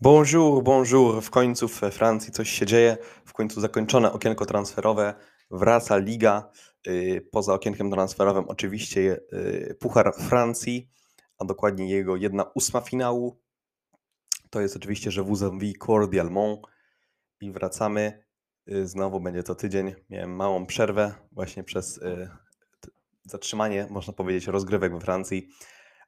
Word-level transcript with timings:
Bonjour, 0.00 0.62
bonjour. 0.62 1.22
W 1.22 1.30
końcu 1.30 1.68
we 1.68 1.90
Francji 1.90 2.32
coś 2.32 2.50
się 2.50 2.66
dzieje. 2.66 2.96
W 3.24 3.32
końcu 3.32 3.60
zakończone 3.60 4.12
okienko 4.12 4.46
transferowe. 4.46 5.14
Wraca 5.50 5.96
liga. 5.96 6.50
Y, 6.86 7.28
Poza 7.32 7.54
okienkiem 7.54 7.90
transferowym 7.90 8.44
oczywiście 8.48 9.20
y, 9.32 9.76
Puchar 9.80 10.14
Francji, 10.14 10.90
a 11.38 11.44
dokładnie 11.44 11.90
jego 11.90 12.16
jedna 12.16 12.44
ósma 12.54 12.80
finału. 12.80 13.40
To 14.50 14.60
jest 14.60 14.76
oczywiście, 14.76 15.10
że 15.10 15.22
vous 15.22 15.42
envie 15.42 15.72
cordialement 15.86 16.58
i 17.40 17.52
wracamy. 17.52 18.24
Y, 18.72 18.86
Znowu 18.86 19.20
będzie 19.20 19.42
to 19.42 19.54
tydzień. 19.54 19.94
Miałem 20.10 20.36
małą 20.36 20.66
przerwę 20.66 21.14
właśnie 21.32 21.64
przez 21.64 22.00
zatrzymanie, 23.24 23.86
można 23.90 24.12
powiedzieć, 24.12 24.46
rozgrywek 24.46 24.92
we 24.94 25.00
Francji, 25.00 25.48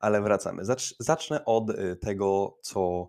ale 0.01 0.23
wracamy. 0.23 0.63
Zacz- 0.65 0.95
Zacznę 0.99 1.45
od 1.45 1.65
tego, 2.01 2.59
co 2.63 3.09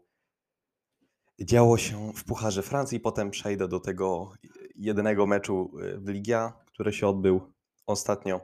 działo 1.46 1.78
się 1.78 2.14
w 2.14 2.24
Pucharze 2.24 2.64
Francji. 2.64 3.00
Potem 3.00 3.32
przejdę 3.32 3.68
do 3.68 3.80
tego 3.80 4.34
jedynego 4.76 5.28
meczu 5.28 5.72
y, 5.80 5.98
w 6.00 6.10
Ligia, 6.10 6.54
który 6.66 6.94
się 6.94 7.08
odbył 7.08 7.54
ostatnio 7.88 8.42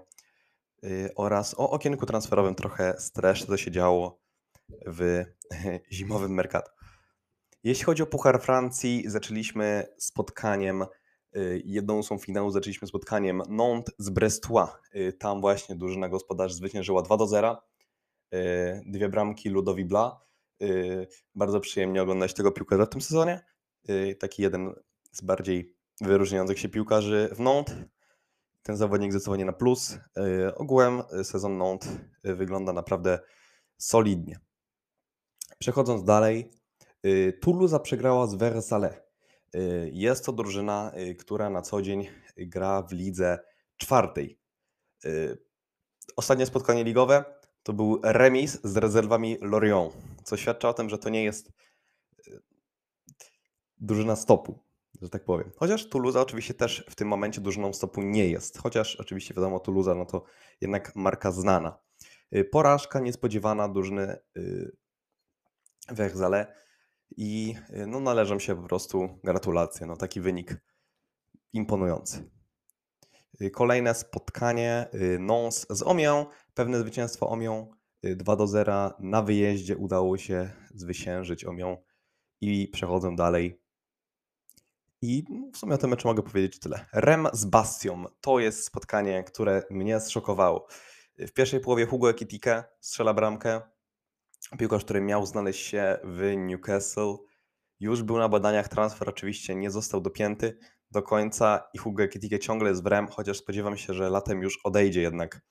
y, 0.84 1.10
oraz 1.16 1.56
o 1.60 1.70
okienku 1.70 2.06
transferowym 2.06 2.56
trochę 2.56 2.96
stres, 3.00 3.46
co 3.46 3.58
się 3.58 3.72
działo 3.72 4.20
w 4.88 5.24
zimowym 5.92 6.34
Mercato. 6.34 6.72
Jeśli 7.64 7.86
chodzi 7.86 8.04
o 8.04 8.06
Puchar 8.06 8.42
Francji, 8.42 9.04
zaczęliśmy 9.06 9.88
spotkaniem, 9.98 10.86
y, 11.36 11.62
jedną 11.66 12.04
są 12.04 12.18
finału, 12.18 12.52
zaczęliśmy 12.52 12.88
spotkaniem 12.88 13.42
Nantes 13.50 13.96
z 13.98 14.10
Brestois. 14.10 14.70
Y, 14.96 15.14
Tam 15.14 15.42
właśnie 15.42 15.76
drużyna 15.76 16.10
gospodarzy 16.10 16.56
zwyciężyła 16.56 17.02
2 17.02 17.18
do 17.18 17.28
0. 17.28 17.62
Y, 18.34 18.82
Dwie 18.86 19.10
bramki 19.10 19.50
Ludowi 19.50 19.86
Bla. 19.86 20.20
Y, 20.62 21.08
Bardzo 21.36 21.60
przyjemnie 21.60 22.02
oglądać 22.02 22.34
tego 22.34 22.52
piłkarza 22.52 22.86
w 22.86 22.90
tym 22.90 23.02
sezonie. 23.02 23.46
Y, 23.90 24.16
Taki 24.20 24.42
jeden 24.42 24.74
z 25.12 25.22
bardziej 25.22 25.76
wyróżniających 26.02 26.60
się 26.60 26.70
piłkarzy 26.70 27.30
w 27.36 27.40
Nantes. 27.40 27.76
Ten 28.64 28.78
zawodnik 28.78 29.12
zdecydowanie 29.12 29.46
na 29.46 29.54
plus. 29.54 29.98
Y, 30.18 30.56
Ogółem 30.56 31.02
sezon 31.24 31.58
Nantes 31.58 31.90
wygląda 32.24 32.74
naprawdę 32.74 33.20
solidnie. 33.78 34.40
Przechodząc 35.60 36.04
dalej, 36.04 36.52
Toulouse 37.42 37.80
przegrała 37.80 38.28
z 38.28 38.36
Versailles. 38.36 38.94
Jest 39.92 40.26
to 40.26 40.32
drużyna, 40.32 40.92
która 41.20 41.50
na 41.50 41.62
co 41.62 41.82
dzień 41.82 42.08
gra 42.38 42.82
w 42.82 42.92
lidze 42.92 43.40
czwartej. 43.78 44.40
Ostatnie 46.16 46.46
spotkanie 46.46 46.84
ligowe 46.84 47.26
to 47.64 47.74
był 47.74 48.00
remis 48.04 48.60
z 48.64 48.78
rezerwami 48.78 49.38
Lorient, 49.42 49.94
co 50.28 50.38
świadczy 50.38 50.68
o 50.68 50.74
tym, 50.74 50.90
że 50.90 50.98
to 50.98 51.10
nie 51.10 51.24
jest 51.24 51.52
y, 52.28 52.42
drużyna 53.78 54.16
stopu, 54.16 54.60
że 55.02 55.10
tak 55.10 55.26
powiem. 55.26 55.52
Chociaż 55.56 55.90
Toulouse 55.90 56.16
oczywiście 56.22 56.54
też 56.54 56.86
w 56.90 56.96
tym 56.96 57.08
momencie 57.08 57.42
drużyną 57.42 57.74
stopu 57.74 58.02
nie 58.02 58.30
jest. 58.30 58.58
Chociaż 58.58 58.96
oczywiście 58.96 59.34
wiadomo, 59.34 59.60
Toulouse 59.60 59.96
no 59.96 60.06
to 60.06 60.24
jednak 60.62 60.96
marka 60.96 61.32
znana. 61.32 61.80
Y, 62.36 62.46
Porażka 62.46 63.00
niespodziewana 63.00 63.70
drużyny 63.70 64.18
y, 64.38 64.78
Versailles 65.90 66.48
i 67.18 67.56
no, 67.88 68.00
należą 68.00 68.40
się 68.40 68.56
po 68.56 68.68
prostu 68.68 69.20
gratulacje. 69.24 69.88
No, 69.88 69.98
taki 69.98 70.22
wynik 70.22 70.58
imponujący. 71.54 72.30
Kolejne 73.54 73.96
spotkanie 73.96 74.88
Nons 75.20 75.68
z 75.70 75.82
Omią. 75.82 76.26
Pewne 76.54 76.80
zwycięstwo 76.80 77.30
Omią 77.30 77.77
2 78.16 78.36
do 78.36 78.48
0 78.48 78.94
na 79.00 79.22
wyjeździe 79.22 79.78
udało 79.78 80.18
się 80.18 80.50
zwyciężyć 80.74 81.46
Omią 81.46 81.78
i 82.42 82.68
przechodzę 82.68 83.16
dalej. 83.16 83.62
I 85.02 85.24
w 85.54 85.58
sumie 85.58 85.74
o 85.74 85.78
tym 85.78 85.90
meczu 85.90 86.08
mogę 86.08 86.24
powiedzieć 86.24 86.60
tyle. 86.60 86.86
Rem 86.94 87.28
z 87.34 87.46
Bastią 87.46 88.06
to 88.22 88.40
jest 88.40 88.64
spotkanie, 88.64 89.24
które 89.24 89.64
mnie 89.70 90.00
zszokowało. 90.00 90.68
W 91.18 91.32
pierwszej 91.32 91.60
połowie 91.60 91.86
Hugo 91.86 92.10
Ekitike 92.10 92.64
strzela 92.80 93.14
bramkę. 93.14 93.62
Piłkarz, 94.60 94.84
który 94.84 95.02
miał 95.02 95.26
znaleźć 95.26 95.66
się 95.66 95.98
w 96.04 96.34
Newcastle, 96.38 97.18
już 97.80 98.04
był 98.04 98.18
na 98.18 98.30
badaniach, 98.30 98.68
transfer 98.68 99.10
oczywiście 99.10 99.56
nie 99.56 99.72
został 99.72 100.02
dopięty 100.02 100.58
do 100.92 101.02
końca 101.02 101.70
i 101.74 101.78
Hugo 101.78 102.04
Ekitike 102.04 102.40
ciągle 102.40 102.70
jest 102.70 102.84
w 102.84 102.88
Rem, 102.88 103.08
chociaż 103.08 103.38
spodziewam 103.38 103.78
się, 103.78 103.94
że 103.94 104.10
latem 104.10 104.42
już 104.42 104.60
odejdzie 104.64 105.02
jednak 105.02 105.42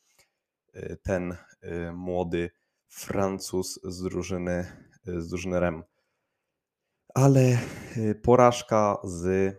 ten 1.02 1.32
y, 1.32 1.92
młody 1.92 2.50
Francuz 2.88 3.80
z 3.84 4.02
drużyny, 4.02 4.66
y, 5.08 5.22
z 5.22 5.28
drużyny 5.28 5.60
Rem. 5.60 5.82
Ale 7.14 7.58
y, 7.96 8.14
porażka 8.14 8.96
z 9.04 9.54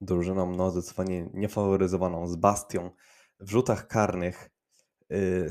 drużyną 0.00 0.50
no, 0.56 0.70
zdecydowanie 0.70 1.30
niefaworyzowaną, 1.34 2.26
z 2.26 2.36
Bastią 2.36 2.90
w 3.40 3.50
rzutach 3.50 3.86
karnych. 3.86 4.50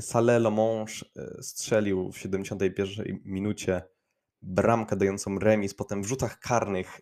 Saleh 0.00 0.42
Lomonge 0.42 1.04
strzelił 1.40 2.12
w 2.12 2.18
71 2.18 3.20
minucie 3.24 3.82
bramkę 4.42 4.96
dającą 4.96 5.38
remis, 5.38 5.74
potem 5.74 6.02
w 6.02 6.06
rzutach 6.06 6.38
karnych 6.38 7.00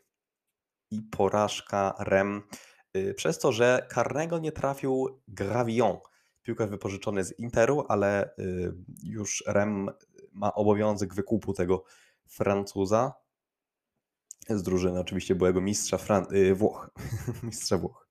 i 0.90 1.02
porażka 1.02 1.94
Rem, 1.98 2.42
przez 3.16 3.38
to, 3.38 3.52
że 3.52 3.86
karnego 3.90 4.38
nie 4.38 4.52
trafił 4.52 5.20
Gravillon, 5.28 5.98
piłkarz 6.48 6.70
wypożyczony 6.70 7.24
z 7.24 7.38
Interu, 7.38 7.84
ale 7.88 8.30
y, 8.38 8.72
już 9.02 9.44
Rem 9.46 9.90
ma 10.32 10.54
obowiązek 10.54 11.14
wykupu 11.14 11.52
tego 11.52 11.84
Francuza 12.26 13.14
z 14.48 14.62
drużyny, 14.62 15.00
oczywiście 15.00 15.34
byłego 15.34 15.60
mistrza 15.60 15.96
Fran- 15.96 16.34
y, 16.34 16.54
Włoch. 16.54 16.90
mistrza 17.42 17.78
Włoch. 17.78 18.08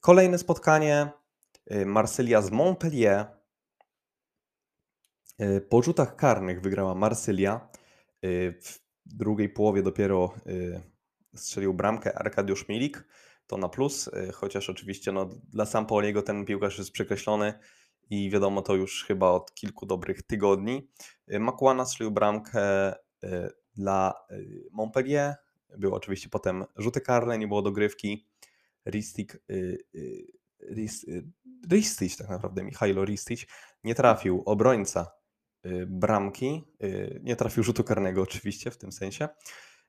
Kolejne 0.00 0.38
spotkanie 0.38 1.10
y, 1.72 1.86
Marsylia 1.86 2.42
z 2.42 2.50
Montpellier. 2.50 3.26
Po 5.68 5.82
rzutach 5.82 6.16
karnych 6.16 6.60
wygrała 6.60 6.94
Marsylia. 6.94 7.68
W 8.62 8.78
drugiej 9.06 9.48
połowie 9.48 9.82
dopiero 9.82 10.34
strzelił 11.34 11.74
bramkę 11.74 12.18
Arkadiusz 12.18 12.68
Milik. 12.68 13.04
To 13.46 13.56
na 13.56 13.68
plus, 13.68 14.08
y, 14.08 14.32
chociaż 14.32 14.70
oczywiście 14.70 15.12
no, 15.12 15.30
dla 15.52 15.66
Sampoliego 15.66 16.22
ten 16.22 16.44
piłkarz 16.44 16.78
jest 16.78 16.92
przekreślony 16.92 17.54
i 18.10 18.30
wiadomo 18.30 18.62
to 18.62 18.74
już 18.74 19.04
chyba 19.04 19.30
od 19.30 19.54
kilku 19.54 19.86
dobrych 19.86 20.22
tygodni. 20.22 20.88
Y, 21.32 21.40
Makłana 21.40 21.86
strzelił 21.86 22.10
bramkę 22.10 22.92
y, 22.92 22.96
dla 23.74 24.14
Montpellier. 24.72 25.34
Były 25.78 25.94
oczywiście 25.94 26.28
potem 26.28 26.64
rzuty 26.76 27.00
karne, 27.00 27.38
nie 27.38 27.48
było 27.48 27.62
dogrywki. 27.62 28.28
Ristik, 28.86 29.38
Ris, 30.70 31.04
y, 31.04 31.24
Ristic 31.70 32.16
tak 32.16 32.28
naprawdę, 32.28 32.64
Michailo 32.64 33.04
Ristic, 33.04 33.46
nie 33.84 33.94
trafił 33.94 34.42
obrońca 34.46 35.10
bramki, 35.86 36.64
nie 37.22 37.36
trafił 37.36 37.62
rzutu 37.62 37.84
karnego 37.84 38.22
oczywiście 38.22 38.70
w 38.70 38.76
tym 38.76 38.92
sensie. 38.92 39.28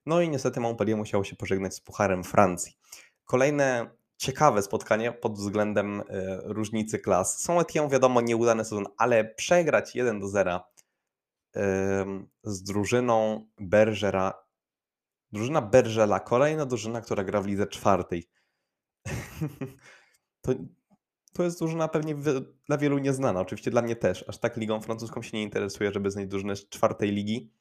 No 0.05 0.21
i 0.21 0.29
niestety 0.29 0.59
Montpellier 0.59 0.97
musiało 0.97 1.23
się 1.23 1.35
pożegnać 1.35 1.75
z 1.75 1.81
Pucharem 1.81 2.23
Francji. 2.23 2.77
Kolejne 3.25 3.89
ciekawe 4.17 4.61
spotkanie 4.61 5.11
pod 5.11 5.37
względem 5.37 5.99
y, 5.99 6.03
różnicy 6.43 6.99
klas. 6.99 7.41
Są 7.41 7.59
Etienne, 7.59 7.89
wiadomo, 7.89 8.21
nieudany 8.21 8.65
sezon, 8.65 8.85
ale 8.97 9.25
przegrać 9.25 9.95
1 9.95 10.19
do 10.19 10.27
0 10.27 10.59
ym, 11.57 12.29
z 12.43 12.63
drużyną 12.63 13.47
Bergera. 13.59 14.33
Drużyna 15.31 15.61
Bergela, 15.61 16.19
kolejna 16.19 16.65
drużyna, 16.65 17.01
która 17.01 17.23
gra 17.23 17.41
w 17.41 17.47
lidze 17.47 17.67
czwartej. 17.67 18.29
to, 20.41 20.53
to 21.33 21.43
jest 21.43 21.59
drużyna 21.59 21.87
pewnie 21.87 22.15
dla 22.67 22.77
wielu 22.77 22.97
nieznana. 22.97 23.39
Oczywiście 23.39 23.71
dla 23.71 23.81
mnie 23.81 23.95
też. 23.95 24.25
Aż 24.27 24.37
tak 24.37 24.57
ligą 24.57 24.81
francuską 24.81 25.21
się 25.21 25.37
nie 25.37 25.43
interesuje, 25.43 25.91
żeby 25.91 26.11
znać 26.11 26.27
drużynę 26.27 26.55
z 26.55 26.69
czwartej 26.69 27.11
ligi. 27.11 27.51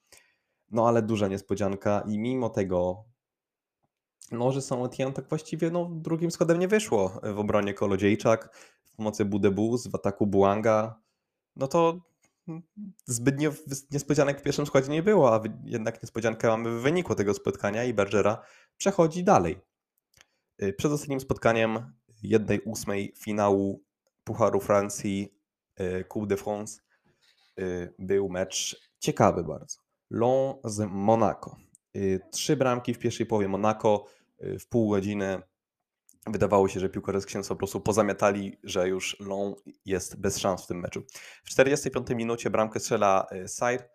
No 0.71 0.89
ale 0.89 1.03
duża 1.03 1.29
niespodzianka 1.29 2.05
i 2.09 2.19
mimo 2.19 2.51
tego, 2.51 3.05
no, 4.35 4.53
że 4.53 4.63
są 4.63 4.85
Etienne, 4.85 5.15
tak 5.15 5.29
właściwie 5.29 5.71
no, 5.71 5.91
drugim 5.93 6.31
składem 6.31 6.59
nie 6.59 6.69
wyszło 6.69 7.21
w 7.23 7.39
obronie 7.39 7.75
Kolodziejczak, 7.75 8.57
w 8.85 8.97
pomocy 8.97 9.25
Budebus, 9.25 9.87
w 9.87 9.95
ataku 9.95 10.27
Buanga. 10.27 11.01
No 11.57 11.69
to 11.69 12.01
mm, 12.49 12.63
zbytnio 13.07 13.51
niespodzianek 13.91 14.41
w 14.41 14.43
pierwszym 14.43 14.67
składzie 14.67 14.93
nie 14.93 15.03
było, 15.03 15.35
a 15.35 15.43
jednak 15.65 16.03
niespodziankę 16.03 16.49
mamy 16.49 16.71
w 16.79 16.83
wyniku 16.83 17.15
tego 17.15 17.35
spotkania 17.35 17.85
i 17.85 17.95
Bergera 17.95 18.43
przechodzi 18.77 19.25
dalej. 19.25 19.61
Y, 20.63 20.73
Przed 20.73 20.93
ostatnim 20.93 21.21
spotkaniem 21.21 21.93
jednej 22.23 22.61
ósmej 22.61 23.15
finału 23.19 23.83
Pucharu 24.25 24.61
Francji 24.61 25.35
y, 25.81 26.05
Coupe 26.05 26.27
de 26.27 26.37
France 26.37 26.81
był 27.99 28.29
mecz 28.29 28.91
ciekawy 28.99 29.45
bardzo. 29.45 29.79
Lyon 30.11 30.55
z 30.65 30.91
Monaco. 30.91 31.57
Trzy 32.31 32.57
bramki 32.57 32.95
w 32.95 32.99
pierwszej 32.99 33.27
połowie 33.27 33.49
Monaco 33.49 34.07
w 34.61 34.69
pół 34.69 34.91
godziny. 34.91 35.43
Wydawało 36.27 36.69
się, 36.69 36.81
że 36.81 36.89
piłkarze 36.89 37.21
z 37.21 37.27
księstwa 37.27 37.55
po 37.55 37.59
prostu 37.59 37.81
pozamiatali, 37.81 38.59
że 38.63 38.89
już 38.89 39.17
Lyon 39.21 39.55
jest 39.85 40.21
bez 40.21 40.39
szans 40.39 40.65
w 40.65 40.67
tym 40.67 40.81
meczu. 40.81 41.03
W 41.45 41.51
45 41.51 42.09
minucie 42.11 42.51
bramkę 42.51 42.81
strzela 42.81 43.27
y, 43.33 43.49
Sair 43.49 43.89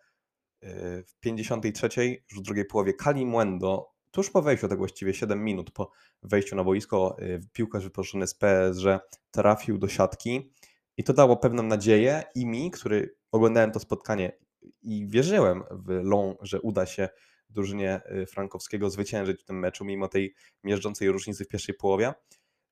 w 1.07 1.19
53 1.19 1.89
już 2.31 2.39
w 2.39 2.43
drugiej 2.43 2.65
połowie 2.65 2.93
Kalimwendo, 2.93 3.93
tuż 4.11 4.29
po 4.29 4.41
wejściu, 4.41 4.67
tak 4.67 4.77
właściwie 4.77 5.13
7 5.13 5.43
minut 5.43 5.71
po 5.71 5.91
wejściu 6.23 6.55
na 6.55 6.63
boisko, 6.63 7.17
piłkarz 7.53 7.83
wypożyczony 7.83 8.27
z 8.27 8.33
PSG 8.33 8.85
trafił 9.31 9.77
do 9.77 9.87
siatki 9.87 10.53
i 10.97 11.03
to 11.03 11.13
dało 11.13 11.37
pewną 11.37 11.63
nadzieję 11.63 12.23
i 12.35 12.45
mi, 12.45 12.71
który 12.71 13.15
oglądałem 13.31 13.71
to 13.71 13.79
spotkanie 13.79 14.37
i 14.81 15.07
wierzyłem 15.07 15.63
w 15.71 15.89
Long, 16.03 16.37
że 16.41 16.61
uda 16.61 16.85
się 16.85 17.09
drużynie 17.49 18.01
Frankowskiego 18.27 18.89
zwyciężyć 18.89 19.41
w 19.41 19.45
tym 19.45 19.59
meczu, 19.59 19.85
mimo 19.85 20.07
tej 20.07 20.33
miażdżącej 20.63 21.11
różnicy 21.11 21.45
w 21.45 21.47
pierwszej 21.47 21.75
połowie. 21.75 22.13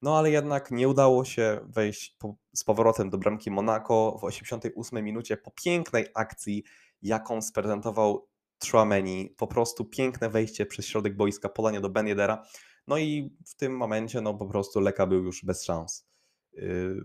No 0.01 0.17
ale 0.17 0.31
jednak 0.31 0.71
nie 0.71 0.87
udało 0.87 1.25
się 1.25 1.59
wejść 1.67 2.15
po, 2.19 2.35
z 2.55 2.63
powrotem 2.63 3.09
do 3.09 3.17
bramki 3.17 3.51
Monaco 3.51 4.17
w 4.21 4.23
88 4.23 5.05
minucie 5.05 5.37
po 5.37 5.51
pięknej 5.51 6.05
akcji, 6.15 6.63
jaką 7.01 7.41
sprezentował 7.41 8.29
Chouameni. 8.71 9.35
Po 9.37 9.47
prostu 9.47 9.85
piękne 9.85 10.29
wejście 10.29 10.65
przez 10.65 10.85
środek 10.85 11.15
boiska, 11.15 11.49
podanie 11.49 11.81
do 11.81 11.89
Ben 11.89 12.07
Yedera. 12.07 12.45
No 12.87 12.97
i 12.97 13.37
w 13.45 13.55
tym 13.55 13.77
momencie 13.77 14.21
no 14.21 14.33
po 14.33 14.45
prostu 14.47 14.79
Leka 14.79 15.07
był 15.07 15.23
już 15.23 15.45
bez 15.45 15.63
szans. 15.63 16.07
Yy, 16.53 17.03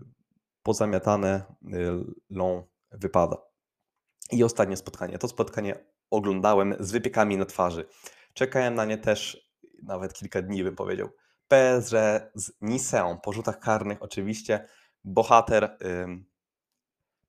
pozamiatane 0.63 1.55
yy, 2.29 2.63
wypada. 2.91 3.37
I 4.31 4.43
ostatnie 4.43 4.77
spotkanie. 4.77 5.17
To 5.17 5.27
spotkanie 5.27 5.85
oglądałem 6.13 6.75
z 6.79 6.91
wypiekami 6.91 7.37
na 7.37 7.45
twarzy. 7.45 7.85
Czekałem 8.33 8.75
na 8.75 8.85
nie 8.85 8.97
też 8.97 9.49
nawet 9.83 10.13
kilka 10.13 10.41
dni, 10.41 10.63
bym 10.63 10.75
powiedział. 10.75 11.09
PSG 11.47 11.93
z 12.35 12.51
Niceą 12.61 13.19
po 13.19 13.33
rzutach 13.33 13.59
karnych 13.59 14.01
oczywiście 14.01 14.67
bohater 15.03 15.77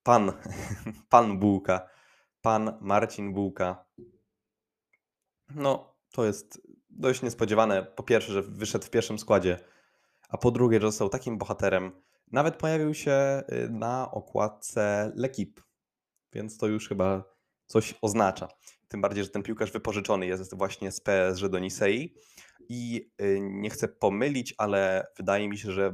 pan, 0.03 0.33
pan 1.13 1.39
Bułka, 1.39 1.89
pan 2.41 2.79
Marcin 2.81 3.33
Bułka. 3.33 3.85
No, 5.51 5.95
to 6.13 6.25
jest 6.25 6.61
dość 6.91 7.23
niespodziewane. 7.23 7.83
Po 7.83 8.03
pierwsze, 8.03 8.33
że 8.33 8.43
wyszedł 8.43 8.87
w 8.87 8.91
pierwszym 8.91 9.19
składzie, 9.19 9.59
a 10.29 10.39
po 10.39 10.51
drugie, 10.51 10.81
że 10.81 10.87
został 10.87 11.09
takim 11.09 11.39
bohaterem. 11.39 11.93
Nawet 12.33 12.57
pojawił 12.57 12.95
się 12.95 13.43
y, 13.53 13.69
na 13.71 14.11
okładce 14.11 15.13
L'Equipe, 15.17 15.63
więc 16.33 16.59
to 16.59 16.67
już 16.67 16.89
chyba 16.89 17.25
coś 17.67 17.95
oznacza. 18.03 18.49
Tym 18.89 19.01
bardziej, 19.01 19.25
że 19.25 19.31
ten 19.31 19.43
piłkarz 19.43 19.73
wypożyczony 19.73 20.27
jest 20.27 20.57
właśnie 20.57 20.93
z 20.93 21.01
PSG 21.01 21.49
do 21.49 21.59
Nisei 21.59 22.15
i 22.69 23.11
y, 23.23 23.39
nie 23.41 23.71
chcę 23.71 23.89
pomylić, 23.89 24.55
ale 24.59 25.07
wydaje 25.17 25.49
mi 25.49 25.59
się, 25.59 25.73
że 25.73 25.93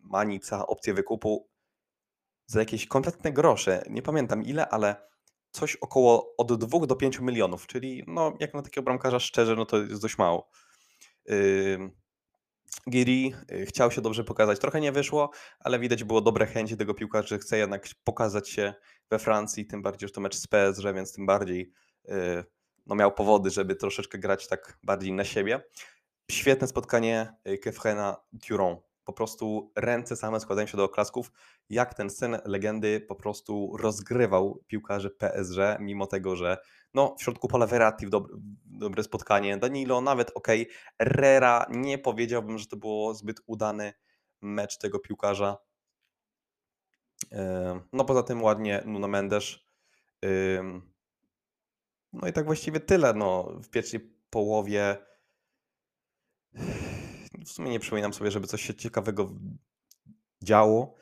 Manica 0.00 0.66
opcję 0.66 0.94
wykupu 0.94 1.48
za 2.46 2.60
jakieś 2.60 2.86
kompletne 2.86 3.32
grosze, 3.32 3.82
nie 3.90 4.02
pamiętam 4.02 4.42
ile, 4.42 4.68
ale 4.68 5.08
coś 5.50 5.76
około 5.76 6.34
od 6.36 6.58
2 6.58 6.86
do 6.86 6.96
5 6.96 7.20
milionów, 7.20 7.66
czyli 7.66 8.04
no, 8.06 8.36
jak 8.40 8.54
na 8.54 8.62
takiego 8.62 8.84
bramkarza 8.84 9.20
szczerze, 9.20 9.56
no 9.56 9.66
to 9.66 9.76
jest 9.76 10.02
dość 10.02 10.18
mało. 10.18 10.50
Giri 12.90 13.34
y, 13.52 13.66
chciał 13.66 13.90
się 13.90 14.00
dobrze 14.00 14.24
pokazać, 14.24 14.58
trochę 14.58 14.80
nie 14.80 14.92
wyszło, 14.92 15.30
ale 15.60 15.78
widać 15.78 16.04
było 16.04 16.20
dobre 16.20 16.46
chęci 16.46 16.76
tego 16.76 16.94
piłkarza, 16.94 17.28
że 17.28 17.38
chce 17.38 17.58
jednak 17.58 17.86
pokazać 18.04 18.48
się 18.48 18.74
we 19.10 19.18
Francji, 19.18 19.66
tym 19.66 19.82
bardziej, 19.82 20.08
że 20.08 20.12
to 20.12 20.20
mecz 20.20 20.36
z 20.36 20.46
PSG, 20.46 20.82
więc 20.94 21.12
tym 21.12 21.26
bardziej 21.26 21.72
no 22.86 22.94
miał 22.94 23.12
powody, 23.12 23.50
żeby 23.50 23.76
troszeczkę 23.76 24.18
grać 24.18 24.48
tak 24.48 24.78
bardziej 24.82 25.12
na 25.12 25.24
siebie. 25.24 25.60
Świetne 26.30 26.66
spotkanie 26.66 27.34
y, 27.48 27.58
Kefrena 27.58 28.16
Turon. 28.46 28.76
Po 29.04 29.12
prostu 29.12 29.72
ręce 29.76 30.16
same 30.16 30.40
składają 30.40 30.66
się 30.66 30.76
do 30.76 30.84
oklasków, 30.84 31.32
jak 31.70 31.94
ten 31.94 32.10
syn 32.10 32.38
legendy 32.44 33.00
po 33.00 33.14
prostu 33.14 33.76
rozgrywał 33.76 34.64
piłkarzy 34.66 35.10
PSG, 35.10 35.56
mimo 35.80 36.06
tego, 36.06 36.36
że 36.36 36.58
no, 36.94 37.16
w 37.18 37.22
środku 37.22 37.48
pola 37.48 37.66
Verratti 37.66 38.06
w 38.06 38.10
dobre, 38.10 38.36
dobre 38.64 39.02
spotkanie, 39.02 39.56
Danilo 39.56 40.00
nawet 40.00 40.30
ok, 40.34 40.48
Herrera 40.98 41.66
nie 41.70 41.98
powiedziałbym, 41.98 42.58
że 42.58 42.66
to 42.66 42.76
było 42.76 43.14
zbyt 43.14 43.40
udany 43.46 43.92
mecz 44.40 44.78
tego 44.78 44.98
piłkarza. 44.98 45.56
No 47.92 48.04
poza 48.04 48.22
tym 48.22 48.42
ładnie 48.42 48.82
Nuno 48.86 49.08
Mendes. 49.08 49.56
No 52.12 52.28
i 52.28 52.32
tak 52.32 52.44
właściwie 52.44 52.80
tyle. 52.80 53.14
No, 53.14 53.52
w 53.62 53.68
pierwszej 53.68 54.00
połowie 54.30 54.96
w 57.44 57.48
sumie 57.48 57.70
nie 57.70 57.80
przypominam 57.80 58.14
sobie, 58.14 58.30
żeby 58.30 58.46
coś 58.46 58.62
się 58.62 58.74
ciekawego 58.74 59.30
działo. 60.42 60.94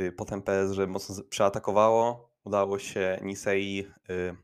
Y, 0.00 0.12
potem 0.12 0.42
PS, 0.42 0.72
że 0.72 0.86
mocno 0.86 1.24
przeatakowało. 1.30 2.30
Udało 2.44 2.78
się 2.78 3.18
Nisei 3.22 3.86
y, 4.10 4.36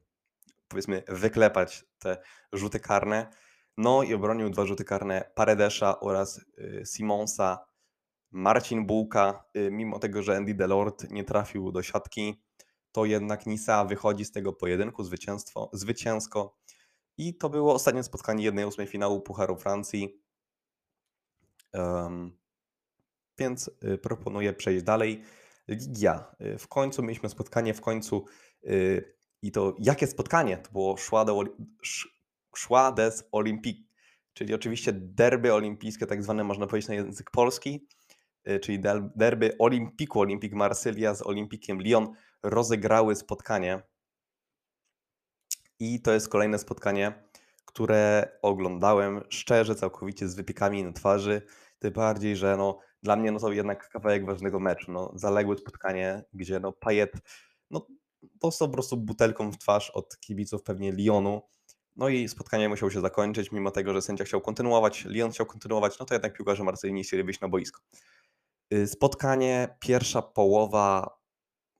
powiedzmy 0.68 1.02
wyklepać 1.08 1.84
te 1.98 2.22
rzuty 2.52 2.80
karne. 2.80 3.30
No 3.76 4.02
i 4.02 4.14
obronił 4.14 4.50
dwa 4.50 4.66
rzuty 4.66 4.84
karne 4.84 5.30
Paredesza 5.34 6.00
oraz 6.00 6.38
y, 6.38 6.82
Simonsa. 6.94 7.66
Marcin 8.30 8.86
Bułka, 8.86 9.44
mimo 9.70 9.98
tego, 9.98 10.22
że 10.22 10.36
Andy 10.36 10.54
Delort 10.54 11.10
nie 11.10 11.24
trafił 11.24 11.72
do 11.72 11.82
siatki, 11.82 12.42
to 12.96 13.04
jednak 13.04 13.46
Nisa 13.46 13.84
wychodzi 13.84 14.24
z 14.24 14.32
tego 14.32 14.52
pojedynku 14.52 15.04
zwycięstwo, 15.04 15.70
zwycięsko. 15.72 16.56
I 17.18 17.34
to 17.34 17.48
było 17.48 17.74
ostatnie 17.74 18.02
spotkanie 18.02 18.52
1-8 18.52 18.86
finału 18.86 19.20
Pucharu 19.20 19.56
Francji. 19.56 20.22
Um, 21.72 22.38
więc 23.38 23.70
y, 23.84 23.98
proponuję 23.98 24.52
przejść 24.52 24.84
dalej. 24.84 25.22
Ligia. 25.68 26.34
Y, 26.40 26.58
w 26.58 26.68
końcu 26.68 27.02
mieliśmy 27.02 27.28
spotkanie, 27.28 27.74
w 27.74 27.80
końcu 27.80 28.24
y, 28.64 29.16
i 29.42 29.52
to 29.52 29.76
jakie 29.78 30.06
spotkanie? 30.06 30.56
To 30.58 30.70
było 30.72 30.96
Szła 32.56 32.92
des 32.92 33.28
Olympique, 33.32 33.86
czyli 34.32 34.54
oczywiście 34.54 34.92
derby 34.92 35.54
olimpijskie, 35.54 36.06
tak 36.06 36.22
zwane 36.22 36.44
można 36.44 36.66
powiedzieć 36.66 36.88
na 36.88 36.94
język 36.94 37.30
polski, 37.30 37.88
czyli 38.62 38.80
derby 39.16 39.56
Olimpiku, 39.58 40.20
Olimpik 40.20 40.52
Marsylia 40.52 41.14
z 41.14 41.22
Olimpikiem 41.22 41.82
Lyon 41.82 42.12
rozegrały 42.42 43.16
spotkanie. 43.16 43.82
I 45.78 46.02
to 46.02 46.12
jest 46.12 46.28
kolejne 46.28 46.58
spotkanie, 46.58 47.28
które 47.64 48.28
oglądałem 48.42 49.22
szczerze, 49.28 49.74
całkowicie 49.74 50.28
z 50.28 50.34
wypiekami 50.34 50.84
na 50.84 50.92
twarzy. 50.92 51.42
Tym 51.78 51.92
bardziej, 51.92 52.36
że 52.36 52.56
no, 52.56 52.78
dla 53.02 53.16
mnie 53.16 53.32
no, 53.32 53.40
to 53.40 53.52
jednak 53.52 53.88
kawałek 53.88 54.26
ważnego 54.26 54.60
meczu. 54.60 54.92
No, 54.92 55.12
zaległe 55.14 55.56
spotkanie, 55.56 56.24
gdzie 56.32 56.60
no, 56.60 56.72
Payet 56.72 57.12
no, 57.70 57.86
dostał 58.22 58.68
po 58.68 58.74
prostu 58.74 58.96
butelką 58.96 59.52
w 59.52 59.58
twarz 59.58 59.90
od 59.90 60.20
kibiców 60.20 60.62
pewnie 60.62 60.92
Lyonu. 60.92 61.42
No 61.96 62.08
i 62.08 62.28
spotkanie 62.28 62.68
musiało 62.68 62.90
się 62.90 63.00
zakończyć, 63.00 63.52
mimo 63.52 63.70
tego, 63.70 63.92
że 63.92 64.02
sędzia 64.02 64.24
chciał 64.24 64.40
kontynuować, 64.40 65.04
Lyon 65.04 65.30
chciał 65.30 65.46
kontynuować, 65.46 65.98
no 65.98 66.06
to 66.06 66.14
jednak 66.14 66.36
piłkarze 66.36 66.64
Marseille 66.64 66.94
nie 66.94 67.02
chcieli 67.02 67.24
wyjść 67.24 67.40
na 67.40 67.48
boisko. 67.48 67.80
Y, 68.72 68.86
spotkanie, 68.86 69.76
pierwsza 69.80 70.22
połowa 70.22 71.16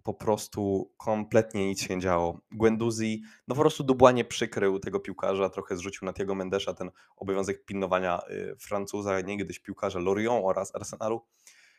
po 0.03 0.15
prostu 0.15 0.93
kompletnie 0.97 1.67
nic 1.67 1.83
się 1.83 1.97
nie 1.97 2.03
działo. 2.03 2.41
Guendouzi, 2.51 3.23
no 3.49 3.55
po 3.55 3.61
prostu 3.61 3.85
Dubois 3.85 4.15
nie 4.15 4.25
przykrył 4.25 4.79
tego 4.79 5.01
piłkarza, 5.01 5.49
trochę 5.49 5.77
zrzucił 5.77 6.07
na 6.07 6.13
Tiago 6.13 6.35
Mendesza 6.35 6.75
ten 6.75 6.91
obowiązek 7.17 7.65
pilnowania 7.65 8.21
y, 8.31 8.57
Francuza, 8.59 9.21
niegdyś 9.21 9.59
piłkarza 9.59 9.99
Lorient 9.99 10.45
oraz 10.45 10.75
Arsenalu. 10.75 11.21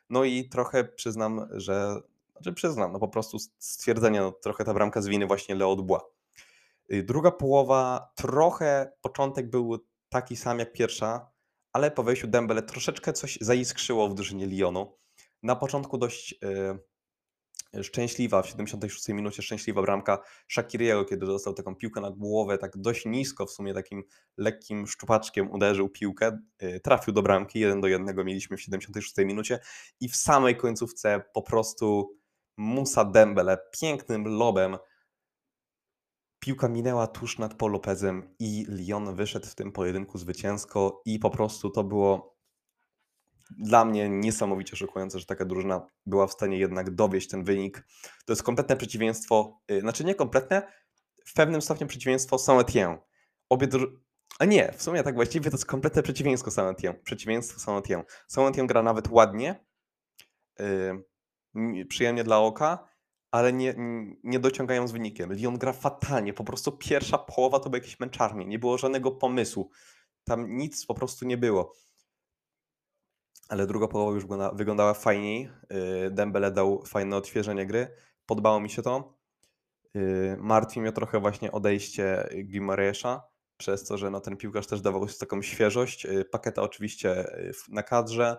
No 0.10 0.24
i 0.24 0.50
trochę 0.50 0.84
przyznam, 0.84 1.48
że, 1.52 2.02
znaczy 2.32 2.54
przyznam, 2.54 2.92
no 2.92 3.00
po 3.00 3.08
prostu 3.08 3.38
stwierdzenie, 3.58 4.22
no 4.22 4.32
trochę 4.32 4.64
ta 4.64 4.74
bramka 4.74 5.02
z 5.02 5.08
winy 5.08 5.28
właśnie 5.28 5.56
Leo 5.56 5.76
Dubois. 5.76 6.04
Y, 6.94 7.04
druga 7.04 7.32
połowa, 7.32 8.12
trochę 8.16 8.92
początek 9.02 9.50
był 9.50 9.78
taki 10.10 10.36
sam 10.36 10.60
jak 10.60 10.74
pierwsza, 10.74 11.37
ale 11.78 11.92
po 11.92 12.04
wejściu 12.04 12.28
Dembele 12.28 12.64
troszeczkę 12.64 13.14
coś 13.14 13.38
zaiskrzyło 13.42 14.10
w 14.10 14.14
drużynie 14.14 14.46
Lyonu. 14.46 14.98
Na 15.44 15.56
początku 15.56 15.98
dość... 15.98 16.40
Yy, 16.42 17.84
szczęśliwa 17.84 18.42
w 18.42 18.48
76 18.48 19.08
minucie, 19.08 19.42
szczęśliwa 19.42 19.82
bramka 19.82 20.24
Shakiriego, 20.48 21.06
kiedy 21.06 21.26
dostał 21.26 21.54
taką 21.54 21.76
piłkę 21.76 22.02
na 22.02 22.12
głowę, 22.12 22.58
tak 22.58 22.78
dość 22.78 23.06
nisko 23.06 23.46
w 23.46 23.52
sumie 23.52 23.74
takim 23.74 24.04
lekkim 24.38 24.88
szczupaczkiem 24.88 25.52
uderzył 25.52 25.90
piłkę, 25.90 26.40
y, 26.64 26.80
trafił 26.80 27.14
do 27.14 27.22
bramki, 27.22 27.60
jeden 27.60 27.82
do 27.82 27.88
jednego 27.88 28.24
mieliśmy 28.24 28.58
w 28.58 28.62
76 28.62 29.18
minucie 29.18 29.60
i 30.00 30.10
w 30.10 30.16
samej 30.16 30.58
końcówce 30.58 31.22
po 31.34 31.42
prostu 31.42 32.18
Musa 32.58 33.06
Dembele 33.06 33.58
pięknym 33.80 34.26
lobem 34.26 34.78
piłka 36.40 36.68
minęła 36.68 37.08
tuż 37.08 37.38
nad 37.38 37.54
Paul 37.54 37.72
Lopezem 37.72 38.36
i 38.40 38.66
Lyon 38.70 39.16
wyszedł 39.16 39.48
w 39.48 39.56
tym 39.56 39.72
pojedynku 39.72 40.18
zwycięsko 40.18 41.02
i 41.06 41.20
po 41.20 41.30
prostu 41.30 41.70
to 41.70 41.84
było 41.84 42.38
dla 43.58 43.86
mnie 43.86 44.10
niesamowicie 44.10 44.76
szokujące, 44.76 45.20
że 45.20 45.26
taka 45.26 45.46
drużyna 45.46 45.88
była 46.06 46.28
w 46.28 46.34
stanie 46.34 46.58
jednak 46.58 46.96
dowieść 46.96 47.28
ten 47.28 47.44
wynik. 47.44 47.88
To 48.26 48.34
jest 48.34 48.44
kompletne 48.44 48.78
przeciwieństwo, 48.78 49.62
yy, 49.70 49.82
znaczy 49.82 50.04
nie 50.04 50.16
kompletne, 50.16 50.72
w 51.26 51.34
pewnym 51.34 51.62
stopniu 51.62 51.88
przeciwieństwo 51.88 52.36
Saint-Étienne. 52.36 52.98
Obie 53.50 53.68
dru... 53.68 53.88
A 54.40 54.46
nie, 54.46 54.74
w 54.78 54.84
sumie 54.84 55.04
tak 55.04 55.16
właściwie 55.16 55.52
to 55.52 55.58
jest 55.58 55.66
kompletne 55.66 56.04
przeciwieństwo 56.04 56.52
Saint-Étienne. 56.52 56.94
Przeciwieństwo 57.04 57.60
Saint-Étienne. 57.60 58.04
Saint-Étienne 58.28 58.68
gra 58.68 58.84
nawet 58.84 59.08
ładnie, 59.08 59.66
yy, 60.60 61.86
przyjemnie 61.86 62.24
dla 62.24 62.40
oka, 62.40 62.88
ale 63.38 63.54
nie, 63.54 63.76
nie 64.24 64.40
dociągają 64.40 64.88
z 64.88 64.92
wynikiem. 64.92 65.34
Lyon 65.34 65.58
gra 65.58 65.74
fatalnie, 65.74 66.34
po 66.34 66.44
prostu 66.44 66.72
pierwsza 66.72 67.18
połowa 67.18 67.60
to 67.60 67.70
były 67.70 67.80
jakieś 67.80 68.00
męczarnie, 68.00 68.46
nie 68.46 68.60
było 68.60 68.78
żadnego 68.78 69.12
pomysłu. 69.12 69.70
Tam 70.24 70.58
nic 70.58 70.86
po 70.86 70.94
prostu 70.94 71.26
nie 71.26 71.38
było. 71.38 71.74
Ale 73.50 73.68
druga 73.68 73.88
połowa 73.88 74.16
już 74.16 74.26
wyglądała 74.54 74.94
fajniej. 74.94 75.50
Y, 76.08 76.12
Dembele 76.12 76.52
dał 76.52 76.86
fajne 76.86 77.16
odświeżenie 77.16 77.66
gry. 77.66 77.88
Podobało 78.26 78.60
mi 78.60 78.70
się 78.70 78.82
to. 78.82 79.18
Y, 79.96 80.38
martwi 80.40 80.82
mnie 80.82 80.92
trochę 80.92 81.20
właśnie 81.20 81.52
odejście 81.52 82.30
Gimaresza, 82.46 83.22
przez 83.58 83.84
to, 83.84 83.98
że 83.98 84.10
no 84.10 84.20
ten 84.20 84.38
piłkarz 84.38 84.68
też 84.68 84.82
dawał 84.82 85.08
taką 85.20 85.42
świeżość. 85.42 86.06
Y, 86.06 86.26
Paketa 86.26 86.62
oczywiście 86.62 87.26
na 87.70 87.84
kadrze. 87.84 88.38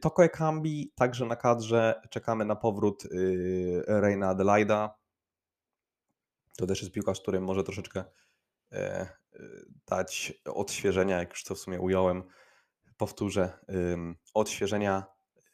Toko 0.00 0.24
Ekambi 0.24 0.92
także 0.94 1.26
na 1.26 1.36
kadrze. 1.36 2.02
Czekamy 2.10 2.44
na 2.44 2.56
powrót 2.56 3.02
Reina 3.86 4.28
Adelaida. 4.28 4.94
To 6.56 6.66
też 6.66 6.80
jest 6.80 6.92
piłkarz, 6.92 7.20
który 7.20 7.40
może 7.40 7.64
troszeczkę 7.64 8.04
e, 8.72 9.08
dać 9.86 10.32
odświeżenia, 10.44 11.18
jak 11.18 11.30
już 11.30 11.44
to 11.44 11.54
w 11.54 11.58
sumie 11.58 11.80
ująłem. 11.80 12.22
Powtórzę, 12.96 13.58
odświeżenia 14.34 15.06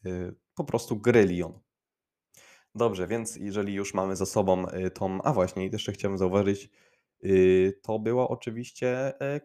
y, 0.07 0.35
po 0.55 0.65
prostu 0.65 0.97
gry 0.97 1.25
Lyon. 1.25 1.61
Dobrze, 2.75 3.07
więc 3.07 3.37
jeżeli 3.37 3.75
już 3.75 3.95
mamy 3.95 4.17
za 4.17 4.27
sobą 4.27 4.69
y, 4.69 4.91
tą, 4.91 5.23
a 5.23 5.33
właśnie, 5.33 5.67
jeszcze 5.67 5.93
chciałem 5.93 6.19
zauważyć, 6.19 6.71
y, 7.25 7.81
to 7.83 7.99
była 7.99 8.29
oczywiście 8.29 9.21
e, 9.21 9.41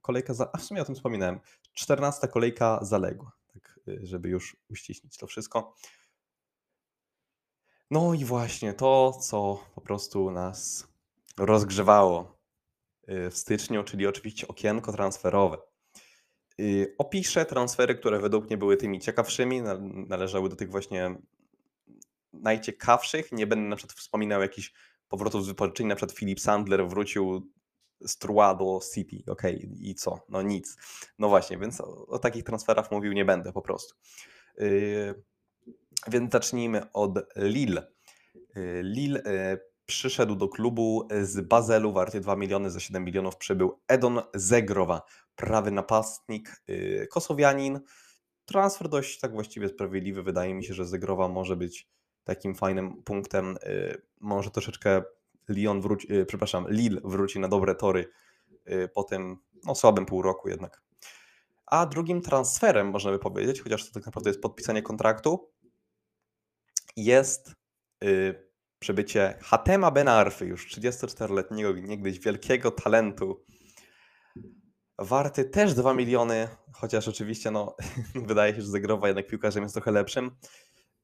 kolejka, 0.00 0.34
za, 0.34 0.50
a 0.52 0.58
w 0.58 0.62
sumie 0.62 0.82
o 0.82 0.84
tym 0.84 0.94
wspominałem, 0.94 1.40
14 1.72 2.28
kolejka 2.28 2.78
zaległa, 2.82 3.32
żeby 3.86 4.28
już 4.28 4.56
uściślić 4.68 5.16
to 5.16 5.26
wszystko. 5.26 5.74
No 7.90 8.14
i 8.14 8.24
właśnie 8.24 8.74
to, 8.74 9.12
co 9.12 9.64
po 9.74 9.80
prostu 9.80 10.30
nas 10.30 10.88
rozgrzewało 11.38 12.38
w 13.08 13.30
styczniu, 13.34 13.84
czyli 13.84 14.06
oczywiście 14.06 14.48
okienko 14.48 14.92
transferowe. 14.92 15.56
Opiszę 16.98 17.44
transfery, 17.46 17.94
które 17.94 18.20
według 18.20 18.46
mnie 18.46 18.56
były 18.56 18.76
tymi 18.76 19.00
ciekawszymi, 19.00 19.62
należały 20.08 20.48
do 20.48 20.56
tych 20.56 20.70
właśnie 20.70 21.16
najciekawszych. 22.32 23.32
Nie 23.32 23.46
będę 23.46 23.68
na 23.68 23.76
przykład 23.76 23.98
wspominał 23.98 24.40
jakichś 24.40 24.72
powrotów 25.08 25.44
z 25.44 25.48
wypożyczeń, 25.48 25.86
na 25.86 25.96
przykład 25.96 26.18
Philip 26.18 26.40
Sandler 26.40 26.88
wrócił 26.88 27.52
z 28.00 28.18
Trua 28.18 28.54
do 28.54 28.80
City, 28.94 29.22
ok, 29.26 29.42
i 29.80 29.94
co? 29.94 30.18
No 30.28 30.42
nic. 30.42 30.76
No 31.18 31.28
właśnie, 31.28 31.58
więc 31.58 31.80
o, 31.80 32.06
o 32.06 32.18
takich 32.18 32.44
transferach 32.44 32.90
mówił 32.90 33.12
nie 33.12 33.24
będę 33.24 33.52
po 33.52 33.62
prostu. 33.62 33.94
Yy, 34.58 35.24
więc 36.08 36.32
zacznijmy 36.32 36.92
od 36.92 37.18
Lille. 37.36 37.86
Yy, 38.34 38.82
Lille 38.82 39.22
yy, 39.26 39.60
przyszedł 39.86 40.36
do 40.36 40.48
klubu 40.48 41.08
z 41.22 41.40
Bazelu, 41.40 41.92
warty 41.92 42.20
2 42.20 42.36
miliony, 42.36 42.70
za 42.70 42.80
7 42.80 43.04
milionów 43.04 43.36
przybył 43.36 43.80
Edon 43.88 44.20
Zegrowa, 44.34 45.02
prawy 45.36 45.70
napastnik, 45.70 46.62
yy, 46.68 47.06
kosowianin. 47.06 47.80
Transfer 48.44 48.88
dość 48.88 49.20
tak 49.20 49.32
właściwie 49.32 49.68
sprawiedliwy. 49.68 50.22
Wydaje 50.22 50.54
mi 50.54 50.64
się, 50.64 50.74
że 50.74 50.86
Zegrowa 50.86 51.28
może 51.28 51.56
być 51.56 51.88
takim 52.24 52.54
fajnym 52.54 53.02
punktem. 53.02 53.56
Yy, 53.66 54.02
może 54.20 54.50
troszeczkę 54.50 55.02
Lyon 55.48 55.80
wróci, 55.80 56.12
yy, 56.12 56.26
przepraszam, 56.26 56.66
Lille 56.68 57.00
wróci 57.04 57.40
na 57.40 57.48
dobre 57.48 57.74
tory 57.74 58.10
po 58.94 59.04
tym 59.04 59.36
no, 59.64 59.74
słabym 59.74 60.06
pół 60.06 60.22
roku 60.22 60.48
jednak. 60.48 60.82
A 61.66 61.86
drugim 61.86 62.20
transferem, 62.20 62.90
można 62.90 63.10
by 63.10 63.18
powiedzieć, 63.18 63.60
chociaż 63.60 63.86
to 63.88 63.94
tak 63.94 64.06
naprawdę 64.06 64.30
jest 64.30 64.40
podpisanie 64.40 64.82
kontraktu, 64.82 65.50
jest 66.96 67.52
przybycie 68.84 69.38
Hatema 69.42 69.90
Benarfy, 69.90 70.46
już 70.46 70.76
34-letniego, 70.76 71.72
niegdyś 71.72 72.20
wielkiego 72.20 72.70
talentu, 72.70 73.44
warty 74.98 75.44
też 75.44 75.74
2 75.74 75.94
miliony, 75.94 76.48
chociaż 76.72 77.08
oczywiście 77.08 77.50
no, 77.50 77.76
wydaje 78.28 78.54
się, 78.54 78.60
że 78.62 78.66
Zegrowa 78.66 79.08
jednak 79.08 79.26
piłkarzem 79.26 79.62
jest 79.62 79.74
trochę 79.74 79.90
lepszym. 79.90 80.30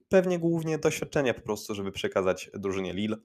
Pewnie 0.09 0.39
głównie 0.39 0.79
doświadczenie 0.79 1.35
po 1.35 1.41
prostu, 1.41 1.75
żeby 1.75 1.93
przekazać 1.93 2.51
drużynie 2.55 2.95
Lille. 2.95 3.17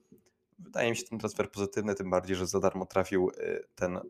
Wydaje 0.58 0.90
mi 0.90 0.96
się 0.96 1.04
ten 1.04 1.18
transfer 1.18 1.50
pozytywny, 1.50 1.94
tym 1.94 2.10
bardziej, 2.10 2.36
że 2.36 2.46
za 2.46 2.60
darmo 2.60 2.86
trafił 2.86 3.30
y, 3.30 3.64
ten 3.74 4.00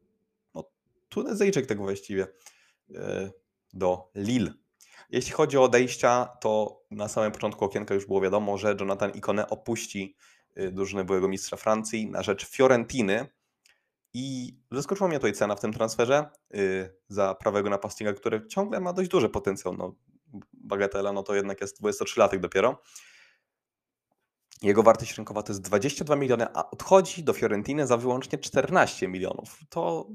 no, 0.54 0.64
Tunezyjczyk 1.08 1.66
tak 1.66 1.78
właściwie 1.78 2.26
y, 2.90 2.96
do 3.72 4.10
Lille. 4.14 4.52
Jeśli 5.10 5.32
chodzi 5.32 5.58
o 5.58 5.62
odejścia, 5.62 6.28
to 6.40 6.82
na 6.90 7.08
samym 7.08 7.32
początku 7.32 7.64
okienka 7.64 7.94
już 7.94 8.06
było 8.06 8.20
wiadomo, 8.20 8.58
że 8.58 8.76
Jonathan 8.80 9.10
Ikone 9.10 9.48
opuści 9.48 10.16
y, 10.58 10.72
drużynę 10.72 11.04
byłego 11.04 11.28
mistrza 11.28 11.56
Francji 11.56 12.10
na 12.10 12.22
rzecz 12.22 12.46
Fiorentiny. 12.46 13.26
I 14.14 14.56
zaskoczyła 14.70 15.08
mnie 15.08 15.18
tutaj 15.18 15.32
cena 15.32 15.56
w 15.56 15.60
tym 15.60 15.72
transferze 15.72 16.30
za 17.08 17.34
prawego 17.34 17.70
napastnika, 17.70 18.12
który 18.12 18.46
ciągle 18.46 18.80
ma 18.80 18.92
dość 18.92 19.10
duży 19.10 19.28
potencjał. 19.28 19.76
No, 19.76 19.94
bagatela 20.52 21.12
no 21.12 21.22
to 21.22 21.34
jednak 21.34 21.60
jest 21.60 21.82
23-latek 21.82 22.40
dopiero. 22.40 22.82
Jego 24.62 24.82
wartość 24.82 25.16
rynkowa 25.16 25.42
to 25.42 25.52
jest 25.52 25.62
22 25.62 26.16
miliony, 26.16 26.46
a 26.54 26.70
odchodzi 26.70 27.24
do 27.24 27.32
Fiorentiny 27.32 27.86
za 27.86 27.96
wyłącznie 27.96 28.38
14 28.38 29.08
milionów. 29.08 29.60
To 29.68 30.08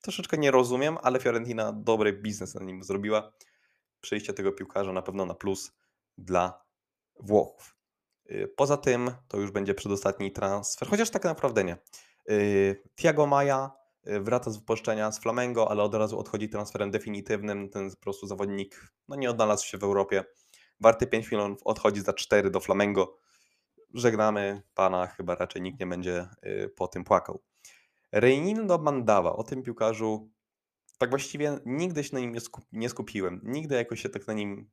troszeczkę 0.00 0.38
nie 0.38 0.50
rozumiem, 0.50 0.98
ale 1.02 1.20
Fiorentina 1.20 1.72
dobry 1.72 2.12
biznes 2.12 2.54
na 2.54 2.64
nim 2.64 2.84
zrobiła 2.84 3.32
przyjście 4.00 4.32
tego 4.32 4.52
piłkarza 4.52 4.92
na 4.92 5.02
pewno 5.02 5.26
na 5.26 5.34
plus 5.34 5.72
dla 6.18 6.64
Włochów. 7.20 7.76
Y, 8.30 8.48
poza 8.56 8.76
tym 8.76 9.10
to 9.28 9.38
już 9.38 9.50
będzie 9.50 9.74
przedostatni 9.74 10.32
transfer, 10.32 10.88
chociaż 10.88 11.10
tak 11.10 11.24
naprawdę 11.24 11.64
nie. 11.64 11.76
Y, 12.30 12.82
Tiago 12.96 13.26
Maja 13.26 13.70
y, 14.08 14.20
wraca 14.20 14.50
z 14.50 14.56
wypuszczenia 14.56 15.12
z 15.12 15.18
Flamengo, 15.18 15.70
ale 15.70 15.82
od 15.82 15.94
razu 15.94 16.18
odchodzi 16.18 16.48
transferem 16.48 16.90
definitywnym. 16.90 17.68
Ten 17.68 17.90
po 17.90 17.96
prostu 17.96 18.26
zawodnik 18.26 18.92
no, 19.08 19.16
nie 19.16 19.30
odnalazł 19.30 19.66
się 19.66 19.78
w 19.78 19.84
Europie. 19.84 20.24
Warty 20.80 21.06
5 21.06 21.30
milionów, 21.30 21.60
odchodzi 21.64 22.00
za 22.00 22.12
4 22.12 22.50
do 22.50 22.60
Flamengo. 22.60 23.25
Żegnamy 23.96 24.62
pana, 24.74 25.06
chyba 25.06 25.34
raczej 25.34 25.62
nikt 25.62 25.80
nie 25.80 25.86
będzie 25.86 26.28
po 26.76 26.88
tym 26.88 27.04
płakał. 27.04 27.42
Reinildo 28.12 28.78
Mandawa, 28.78 29.32
o 29.32 29.42
tym 29.42 29.62
piłkarzu 29.62 30.30
tak 30.98 31.10
właściwie 31.10 31.58
nigdy 31.66 32.04
się 32.04 32.14
na 32.14 32.20
nim 32.20 32.32
nie, 32.32 32.40
skup, 32.40 32.64
nie 32.72 32.88
skupiłem. 32.88 33.40
Nigdy 33.44 33.74
jakoś 33.74 34.02
się 34.02 34.08
tak 34.08 34.26
na 34.26 34.32
nim, 34.32 34.70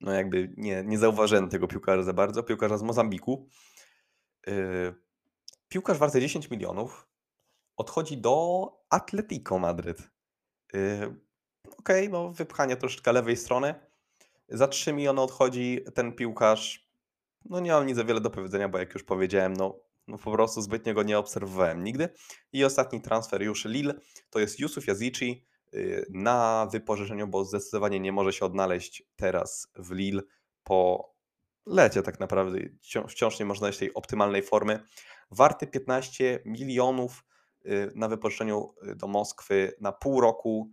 no 0.00 0.12
jakby 0.12 0.54
nie, 0.56 0.84
nie 0.84 0.98
zauważyłem 0.98 1.48
tego 1.48 1.68
piłkarza 1.68 2.02
za 2.02 2.12
bardzo. 2.12 2.42
Piłkarza 2.42 2.78
z 2.78 2.82
Mozambiku. 2.82 3.48
Yy, 4.46 4.94
piłkarz 5.68 5.98
warty 5.98 6.20
10 6.20 6.50
milionów 6.50 7.08
odchodzi 7.76 8.18
do 8.18 8.66
Atletico 8.90 9.58
Madryt. 9.58 10.10
Yy, 10.72 11.16
Okej, 11.78 12.08
okay, 12.08 12.08
no 12.08 12.32
wypchanie 12.32 12.76
troszeczkę 12.76 13.12
lewej 13.12 13.36
strony. 13.36 13.74
Za 14.48 14.68
3 14.68 14.92
miliony 14.92 15.20
odchodzi 15.20 15.84
ten 15.94 16.12
piłkarz. 16.12 16.91
No 17.44 17.60
nie 17.60 17.70
mam 17.70 17.86
nic 17.86 17.96
za 17.96 18.04
wiele 18.04 18.20
do 18.20 18.30
powiedzenia, 18.30 18.68
bo 18.68 18.78
jak 18.78 18.94
już 18.94 19.04
powiedziałem, 19.04 19.52
no 19.52 19.78
no 20.08 20.18
po 20.18 20.32
prostu 20.32 20.62
zbytnio 20.62 20.94
go 20.94 21.02
nie 21.02 21.18
obserwowałem 21.18 21.84
nigdy. 21.84 22.08
I 22.52 22.64
ostatni 22.64 23.00
transfer 23.00 23.42
już 23.42 23.64
Lille 23.64 23.94
to 24.30 24.38
jest 24.38 24.60
Yusuf 24.60 24.86
Yazici 24.86 25.46
y, 25.74 26.06
na 26.10 26.68
wypożyczeniu, 26.72 27.26
bo 27.26 27.44
zdecydowanie 27.44 28.00
nie 28.00 28.12
może 28.12 28.32
się 28.32 28.46
odnaleźć 28.46 29.02
teraz 29.16 29.72
w 29.76 29.92
Lille 29.92 30.22
po 30.64 31.12
lecie 31.66 32.02
tak 32.02 32.20
naprawdę. 32.20 32.58
Wciąż 33.08 33.38
nie 33.40 33.46
można 33.46 33.58
znaleźć 33.58 33.78
tej 33.78 33.94
optymalnej 33.94 34.42
formy. 34.42 34.82
Warty 35.30 35.66
15 35.66 36.42
milionów 36.44 37.24
y, 37.66 37.92
na 37.94 38.08
wypożyczeniu 38.08 38.74
y, 38.88 38.96
do 38.96 39.06
Moskwy 39.06 39.72
na 39.80 39.92
pół 39.92 40.20
roku. 40.20 40.70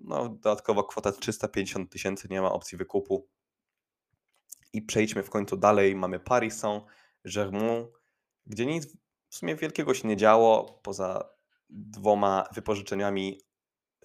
No, 0.00 0.28
dodatkowa 0.28 0.82
kwota 0.82 1.12
350 1.12 1.92
tysięcy, 1.92 2.28
nie 2.30 2.40
ma 2.40 2.52
opcji 2.52 2.78
wykupu. 2.78 3.28
I 4.74 4.82
przejdźmy 4.82 5.22
w 5.22 5.30
końcu 5.30 5.56
dalej. 5.56 5.96
Mamy 5.96 6.20
Paris 6.20 6.58
Saint-Germain 6.58 7.86
gdzie 8.46 8.66
nic 8.66 8.96
w 9.28 9.36
sumie 9.36 9.56
wielkiego 9.56 9.94
się 9.94 10.08
nie 10.08 10.16
działo, 10.16 10.80
poza 10.82 11.28
dwoma 11.70 12.48
wypożyczeniami 12.54 13.40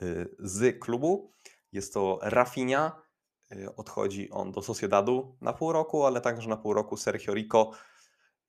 y, 0.02 0.36
z 0.40 0.80
klubu. 0.80 1.34
Jest 1.72 1.94
to 1.94 2.20
Rafinha, 2.22 3.02
y, 3.52 3.76
odchodzi 3.76 4.30
on 4.30 4.52
do 4.52 4.62
Sociedadu 4.62 5.38
na 5.42 5.54
pół 5.54 5.72
roku, 5.72 6.06
ale 6.06 6.22
także 6.22 6.50
na 6.50 6.58
pół 6.58 6.74
roku 6.74 6.98
Sergio 6.98 7.34
Rico 7.34 7.72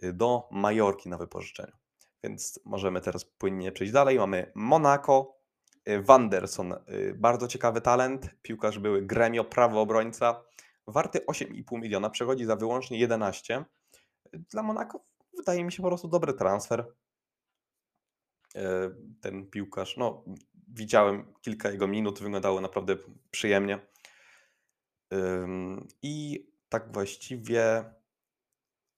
y, 0.03 0.13
do 0.13 0.49
Majorki 0.51 1.09
na 1.09 1.19
wypożyczeniu. 1.19 1.77
Więc 2.25 2.61
możemy 2.65 3.01
teraz 3.01 3.25
płynnie 3.25 3.73
przejść 3.73 3.93
dalej. 3.93 4.19
Mamy 4.19 4.53
Monaco, 4.55 5.41
Wanderson, 6.03 6.75
bardzo 7.15 7.49
ciekawy 7.49 7.81
talent, 7.81 8.31
piłkarz 8.43 8.79
były 8.79 9.03
gremio, 9.03 9.45
prawo 9.45 9.81
obrońca, 9.81 10.43
warty 10.91 11.19
8,5 11.19 11.81
miliona, 11.81 12.11
przechodzi 12.11 12.45
za 12.45 12.57
wyłącznie 12.57 12.99
11. 12.99 13.65
Dla 14.33 14.63
Monaco 14.63 15.05
wydaje 15.37 15.65
mi 15.65 15.73
się 15.73 15.83
po 15.83 15.89
prostu 15.89 16.09
dobry 16.09 16.33
transfer. 16.33 16.95
E, 18.55 18.91
ten 19.21 19.51
piłkarz, 19.51 19.97
no 19.97 20.25
widziałem 20.69 21.35
kilka 21.41 21.71
jego 21.71 21.87
minut, 21.89 22.21
wyglądało 22.21 22.61
naprawdę 22.61 22.97
przyjemnie. 23.31 23.91
I 26.03 26.47
tak 26.69 26.93
właściwie 26.93 27.85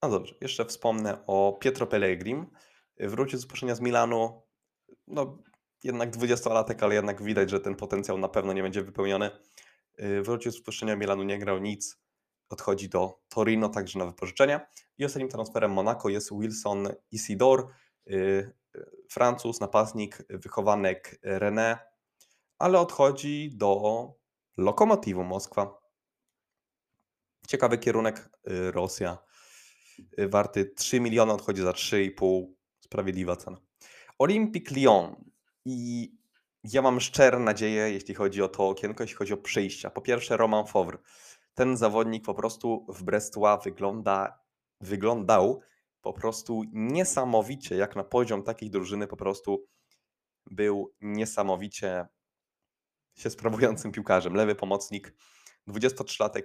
A 0.00 0.08
dobrze, 0.08 0.34
jeszcze 0.40 0.64
wspomnę 0.64 1.26
o 1.26 1.58
Pietro 1.60 1.86
Pellegrim. 1.86 2.46
Wrócił 3.00 3.38
z 3.38 3.42
zaproszenia 3.42 3.74
z 3.74 3.80
Milanu. 3.80 4.42
No, 5.06 5.38
jednak 5.84 6.10
dwudziestolatek, 6.10 6.82
ale 6.82 6.94
jednak 6.94 7.22
widać, 7.22 7.50
że 7.50 7.60
ten 7.60 7.76
potencjał 7.76 8.18
na 8.18 8.28
pewno 8.28 8.52
nie 8.52 8.62
będzie 8.62 8.82
wypełniony. 8.82 9.30
Y, 10.02 10.22
Wrócił 10.22 10.52
z 10.52 10.56
wypożyczenia 10.56 10.96
Milanu, 10.96 11.22
nie 11.22 11.38
grał 11.38 11.58
nic. 11.58 11.98
Odchodzi 12.48 12.88
do 12.88 13.20
Torino, 13.28 13.68
także 13.68 13.98
na 13.98 14.06
wypożyczenie. 14.06 14.66
I 14.98 15.04
ostatnim 15.04 15.28
transferem 15.28 15.72
Monaco 15.72 16.08
jest 16.08 16.30
Wilson 16.32 16.88
Isidore, 17.10 17.62
y, 18.06 18.14
y, 18.14 18.52
Francuz, 19.10 19.60
napastnik, 19.60 20.22
wychowanek 20.30 21.20
René, 21.22 21.78
ale 22.58 22.78
odchodzi 22.78 23.50
do 23.54 24.08
Lokomotivu 24.56 25.24
Moskwa. 25.24 25.82
Ciekawy 27.48 27.78
kierunek 27.78 28.30
Rosja. 28.72 29.18
Warty 30.18 30.64
3 30.64 31.00
miliony, 31.00 31.32
odchodzi 31.32 31.62
za 31.62 31.72
3,5. 31.72 32.46
Sprawiedliwa 32.80 33.36
cena. 33.36 33.56
Olympique 34.18 34.76
Lyon. 34.76 35.24
I 35.64 36.12
ja 36.64 36.82
mam 36.82 37.00
szczerą 37.00 37.40
nadzieję, 37.40 37.90
jeśli 37.90 38.14
chodzi 38.14 38.42
o 38.42 38.48
to 38.48 38.68
okienko, 38.68 39.02
jeśli 39.02 39.16
chodzi 39.16 39.32
o 39.32 39.36
przyjścia. 39.36 39.90
Po 39.90 40.00
pierwsze, 40.00 40.36
Roman 40.36 40.66
Fowr. 40.66 41.02
Ten 41.54 41.76
zawodnik 41.76 42.24
po 42.24 42.34
prostu 42.34 42.86
w 42.88 43.02
Brestua 43.02 43.56
wygląda, 43.56 44.38
wyglądał 44.80 45.60
po 46.00 46.12
prostu 46.12 46.62
niesamowicie, 46.72 47.76
jak 47.76 47.96
na 47.96 48.04
poziom 48.04 48.42
takiej 48.42 48.70
drużyny 48.70 49.06
po 49.06 49.16
prostu 49.16 49.66
był 50.50 50.94
niesamowicie 51.00 52.06
się 53.14 53.30
sprawującym 53.30 53.92
piłkarzem. 53.92 54.34
Lewy 54.34 54.54
pomocnik, 54.54 55.14
23-latek, 55.68 56.42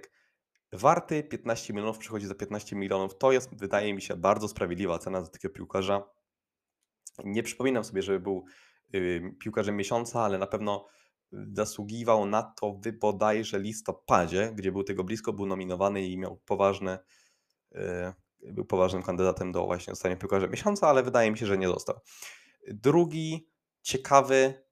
warty 0.72 1.22
15 1.22 1.72
milionów, 1.72 1.98
przychodzi 1.98 2.26
za 2.26 2.34
15 2.34 2.76
milionów. 2.76 3.18
To 3.18 3.32
jest, 3.32 3.56
wydaje 3.56 3.94
mi 3.94 4.02
się, 4.02 4.16
bardzo 4.16 4.48
sprawiedliwa 4.48 4.98
cena 4.98 5.20
za 5.20 5.30
takiego 5.30 5.54
piłkarza. 5.54 6.02
Nie 7.24 7.42
przypominam 7.42 7.84
sobie, 7.84 8.02
żeby 8.02 8.20
był 8.20 8.44
piłkarzem 9.40 9.76
miesiąca, 9.76 10.20
ale 10.20 10.38
na 10.38 10.46
pewno 10.46 10.86
zasługiwał 11.32 12.26
na 12.26 12.42
to 12.42 12.72
w 12.72 12.92
bodajże 12.92 13.58
listopadzie, 13.58 14.52
gdzie 14.54 14.72
był 14.72 14.84
tego 14.84 15.04
blisko, 15.04 15.32
był 15.32 15.46
nominowany 15.46 16.06
i 16.06 16.18
miał 16.18 16.36
poważne, 16.36 16.98
y, 17.72 17.78
był 18.52 18.64
poważnym 18.64 19.02
kandydatem 19.02 19.52
do 19.52 19.66
właśnie 19.66 19.92
zostania 19.92 20.16
piłkarzem 20.16 20.50
miesiąca, 20.50 20.88
ale 20.88 21.02
wydaje 21.02 21.30
mi 21.30 21.38
się, 21.38 21.46
że 21.46 21.58
nie 21.58 21.68
został. 21.68 22.00
Drugi 22.68 23.48
ciekawy 23.82 24.64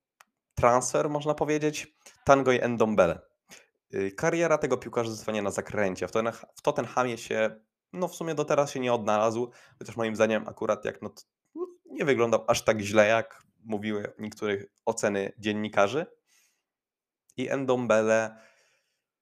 transfer, 0.55 1.11
można 1.11 1.35
powiedzieć, 1.35 1.97
Tango 2.25 2.53
i 2.53 2.61
Endombele. 2.61 3.21
Y, 3.95 4.13
kariera 4.13 4.59
tego 4.59 4.77
piłkarza 4.77 5.11
zostanie 5.11 5.43
na 5.43 5.51
zakręcie. 5.51 6.09
W 6.55 6.63
Tottenhamie 6.63 7.19
się, 7.19 7.61
no 7.93 8.09
w 8.09 8.15
sumie 8.15 8.35
do 8.35 8.45
teraz 8.45 8.71
się 8.71 8.81
nie 8.81 8.93
odnalazł, 8.93 9.51
chociaż 9.79 9.97
moim 9.97 10.17
zdaniem 10.17 10.49
akurat 10.49 10.85
jak 10.85 11.03
no, 11.03 11.11
nie 11.91 12.05
wyglądał 12.05 12.45
aż 12.49 12.65
tak 12.65 12.81
źle, 12.81 13.07
jak 13.07 13.46
mówiły 13.67 14.13
niektórych 14.19 14.67
oceny 14.85 15.33
dziennikarzy. 15.39 16.07
I 17.37 17.49
Endombele 17.49 18.37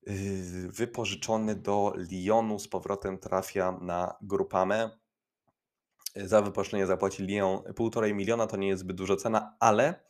y, 0.08 0.68
wypożyczony 0.72 1.54
do 1.54 1.94
Lyonu 1.96 2.58
z 2.58 2.68
powrotem 2.68 3.18
trafia 3.18 3.78
na 3.80 4.16
Grupamę. 4.22 4.90
Za 6.16 6.42
wypożyczenie 6.42 6.86
zapłaci 6.86 7.22
Lyon 7.22 7.58
1,5 7.58 8.14
miliona, 8.14 8.46
to 8.46 8.56
nie 8.56 8.68
jest 8.68 8.80
zbyt 8.80 8.96
duża 8.96 9.16
cena, 9.16 9.56
ale 9.60 10.04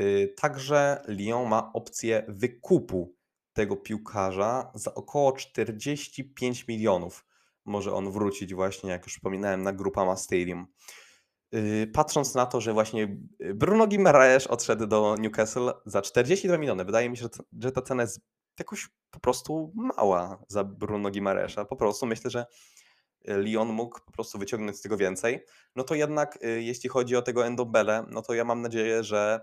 y, 0.00 0.34
także 0.36 1.02
Lyon 1.08 1.48
ma 1.48 1.72
opcję 1.72 2.24
wykupu 2.28 3.16
tego 3.52 3.76
piłkarza 3.76 4.70
za 4.74 4.94
około 4.94 5.32
45 5.32 6.68
milionów. 6.68 7.26
Może 7.64 7.94
on 7.94 8.10
wrócić 8.10 8.54
właśnie, 8.54 8.90
jak 8.90 9.04
już 9.04 9.14
wspominałem, 9.14 9.62
na 9.62 9.72
Grupama 9.72 10.16
Stadium. 10.16 10.66
Y, 11.54 11.90
patrząc 11.92 12.34
na 12.34 12.46
to, 12.46 12.60
że 12.60 12.72
właśnie 12.72 13.16
y, 13.42 13.54
Bruno 13.54 13.86
Guimaraes 13.86 14.46
odszedł 14.46 14.86
do 14.86 15.16
Newcastle 15.18 15.70
za 15.86 16.02
42 16.02 16.58
miliony, 16.58 16.84
wydaje 16.84 17.10
mi 17.10 17.16
się, 17.16 17.26
że 17.62 17.72
ta 17.72 17.82
cena 17.82 18.02
jest 18.02 18.20
jakoś 18.58 18.88
po 19.10 19.20
prostu 19.20 19.72
mała 19.74 20.44
za 20.48 20.64
Bruno 20.64 21.10
Guimaraesa. 21.10 21.64
Po 21.64 21.76
prostu 21.76 22.06
myślę, 22.06 22.30
że 22.30 22.46
y, 23.28 23.38
Lyon 23.38 23.68
mógł 23.68 24.00
po 24.06 24.12
prostu 24.12 24.38
wyciągnąć 24.38 24.76
z 24.76 24.80
tego 24.80 24.96
więcej. 24.96 25.44
No 25.76 25.84
to 25.84 25.94
jednak 25.94 26.38
jeśli 26.56 26.88
chodzi 26.88 27.16
o 27.16 27.22
tego 27.22 27.46
Endobele, 27.46 28.06
no 28.10 28.22
to 28.22 28.34
ja 28.34 28.44
mam 28.44 28.62
nadzieję, 28.62 29.04
że 29.04 29.40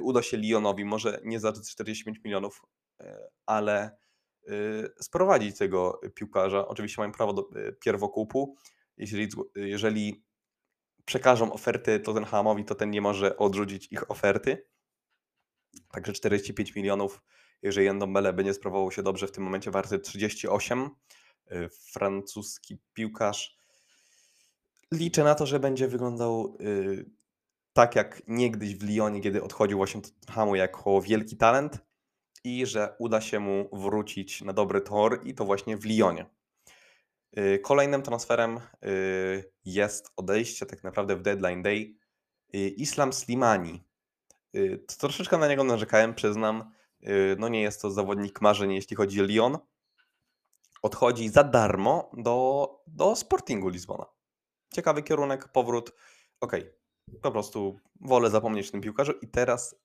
uda 0.00 0.22
się 0.22 0.36
Lyonowi, 0.36 0.84
może 0.84 1.20
nie 1.24 1.40
za 1.40 1.52
45 1.52 2.20
milionów, 2.24 2.62
ale 3.46 3.96
sprowadzić 5.00 5.58
tego 5.58 6.00
piłkarza. 6.14 6.68
Oczywiście 6.68 7.00
mają 7.00 7.12
prawo 7.12 7.32
do 7.32 7.48
pierwokupu. 7.80 8.56
Jeżeli, 8.96 9.28
jeżeli 9.54 10.24
przekażą 11.04 11.52
oferty 11.52 12.00
Tottenhamowi, 12.00 12.64
to 12.64 12.74
ten 12.74 12.90
nie 12.90 13.00
może 13.00 13.36
odrzucić 13.36 13.92
ich 13.92 14.10
oferty. 14.10 14.66
Także 15.90 16.12
45 16.12 16.74
milionów, 16.74 17.22
jeżeli 17.62 17.86
Endombele 17.86 18.32
będzie 18.32 18.54
sprawował 18.54 18.92
się 18.92 19.02
dobrze, 19.02 19.26
w 19.26 19.32
tym 19.32 19.44
momencie 19.44 19.70
warty 19.70 19.98
38. 19.98 20.90
Y, 21.52 21.68
francuski 21.68 22.78
piłkarz. 22.92 23.56
Liczę 24.92 25.24
na 25.24 25.34
to, 25.34 25.46
że 25.46 25.60
będzie 25.60 25.88
wyglądał 25.88 26.56
y, 26.60 27.10
tak 27.72 27.96
jak 27.96 28.22
niegdyś 28.26 28.76
w 28.76 28.82
Lyonie, 28.82 29.20
kiedy 29.20 29.42
odchodził 29.42 29.76
właśnie 29.76 30.00
do 30.00 30.08
Tottenhamu 30.08 30.54
jako 30.54 31.00
wielki 31.00 31.36
talent 31.36 31.78
i 32.44 32.66
że 32.66 32.96
uda 32.98 33.20
się 33.20 33.40
mu 33.40 33.68
wrócić 33.72 34.42
na 34.42 34.52
dobry 34.52 34.80
tor 34.80 35.20
i 35.24 35.34
to 35.34 35.44
właśnie 35.44 35.76
w 35.76 35.84
Lyonie. 35.84 36.26
Y, 37.38 37.58
kolejnym 37.58 38.02
transferem 38.02 38.60
y, 38.84 39.52
jest 39.64 40.12
odejście 40.16 40.66
tak 40.66 40.84
naprawdę 40.84 41.16
w 41.16 41.22
deadline 41.22 41.62
day 41.62 41.96
y, 42.54 42.58
Islam 42.58 43.12
Slimani. 43.12 43.84
Troszeczkę 44.98 45.38
na 45.38 45.48
niego 45.48 45.64
narzekałem, 45.64 46.14
przyznam. 46.14 46.70
No 47.38 47.48
nie 47.48 47.62
jest 47.62 47.82
to 47.82 47.90
zawodnik 47.90 48.40
marzeń, 48.40 48.72
jeśli 48.72 48.96
chodzi 48.96 49.20
o 49.20 49.24
Lyon. 49.24 49.58
Odchodzi 50.82 51.28
za 51.28 51.44
darmo 51.44 52.10
do, 52.16 52.68
do 52.86 53.16
Sportingu 53.16 53.68
Lizbona. 53.68 54.06
Ciekawy 54.74 55.02
kierunek, 55.02 55.48
powrót. 55.48 55.92
Okej, 56.40 56.60
okay. 56.60 57.20
po 57.22 57.30
prostu 57.30 57.80
wolę 58.00 58.30
zapomnieć 58.30 58.68
o 58.68 58.72
tym 58.72 58.80
piłkarzu 58.80 59.12
i 59.22 59.28
teraz 59.28 59.81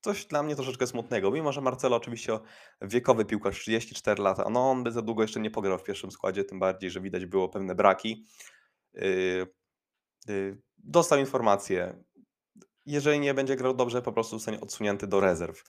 coś 0.00 0.26
dla 0.26 0.42
mnie 0.42 0.56
troszeczkę 0.56 0.86
smutnego. 0.86 1.30
Mimo, 1.30 1.52
że 1.52 1.60
Marcelo 1.60 1.96
oczywiście 1.96 2.38
wiekowy 2.82 3.24
piłkarz, 3.24 3.60
34 3.60 4.22
lata, 4.22 4.50
no 4.50 4.70
on 4.70 4.84
by 4.84 4.92
za 4.92 5.02
długo 5.02 5.22
jeszcze 5.22 5.40
nie 5.40 5.50
pograł 5.50 5.78
w 5.78 5.82
pierwszym 5.82 6.10
składzie, 6.10 6.44
tym 6.44 6.58
bardziej, 6.58 6.90
że 6.90 7.00
widać 7.00 7.26
było 7.26 7.48
pewne 7.48 7.74
braki. 7.74 8.26
Yy, 8.94 9.46
yy, 10.28 10.62
dostał 10.78 11.18
informację, 11.18 12.04
jeżeli 12.86 13.20
nie 13.20 13.34
będzie 13.34 13.56
grał 13.56 13.74
dobrze, 13.74 14.02
po 14.02 14.12
prostu 14.12 14.38
zostanie 14.38 14.60
odsunięty 14.60 15.06
do 15.06 15.20
rezerw. 15.20 15.64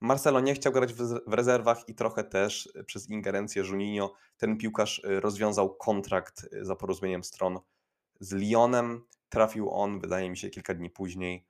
Marcelo 0.00 0.40
nie 0.40 0.54
chciał 0.54 0.72
grać 0.72 0.94
w 1.26 1.32
rezerwach 1.32 1.88
i 1.88 1.94
trochę 1.94 2.24
też 2.24 2.72
przez 2.86 3.10
ingerencję 3.10 3.62
Juninho 3.62 4.14
ten 4.36 4.56
piłkarz 4.56 5.02
rozwiązał 5.04 5.76
kontrakt 5.76 6.48
za 6.62 6.76
porozumieniem 6.76 7.24
stron 7.24 7.58
z 8.20 8.32
Lyonem. 8.32 9.04
Trafił 9.28 9.70
on, 9.70 10.00
wydaje 10.00 10.30
mi 10.30 10.36
się, 10.36 10.50
kilka 10.50 10.74
dni 10.74 10.90
później 10.90 11.49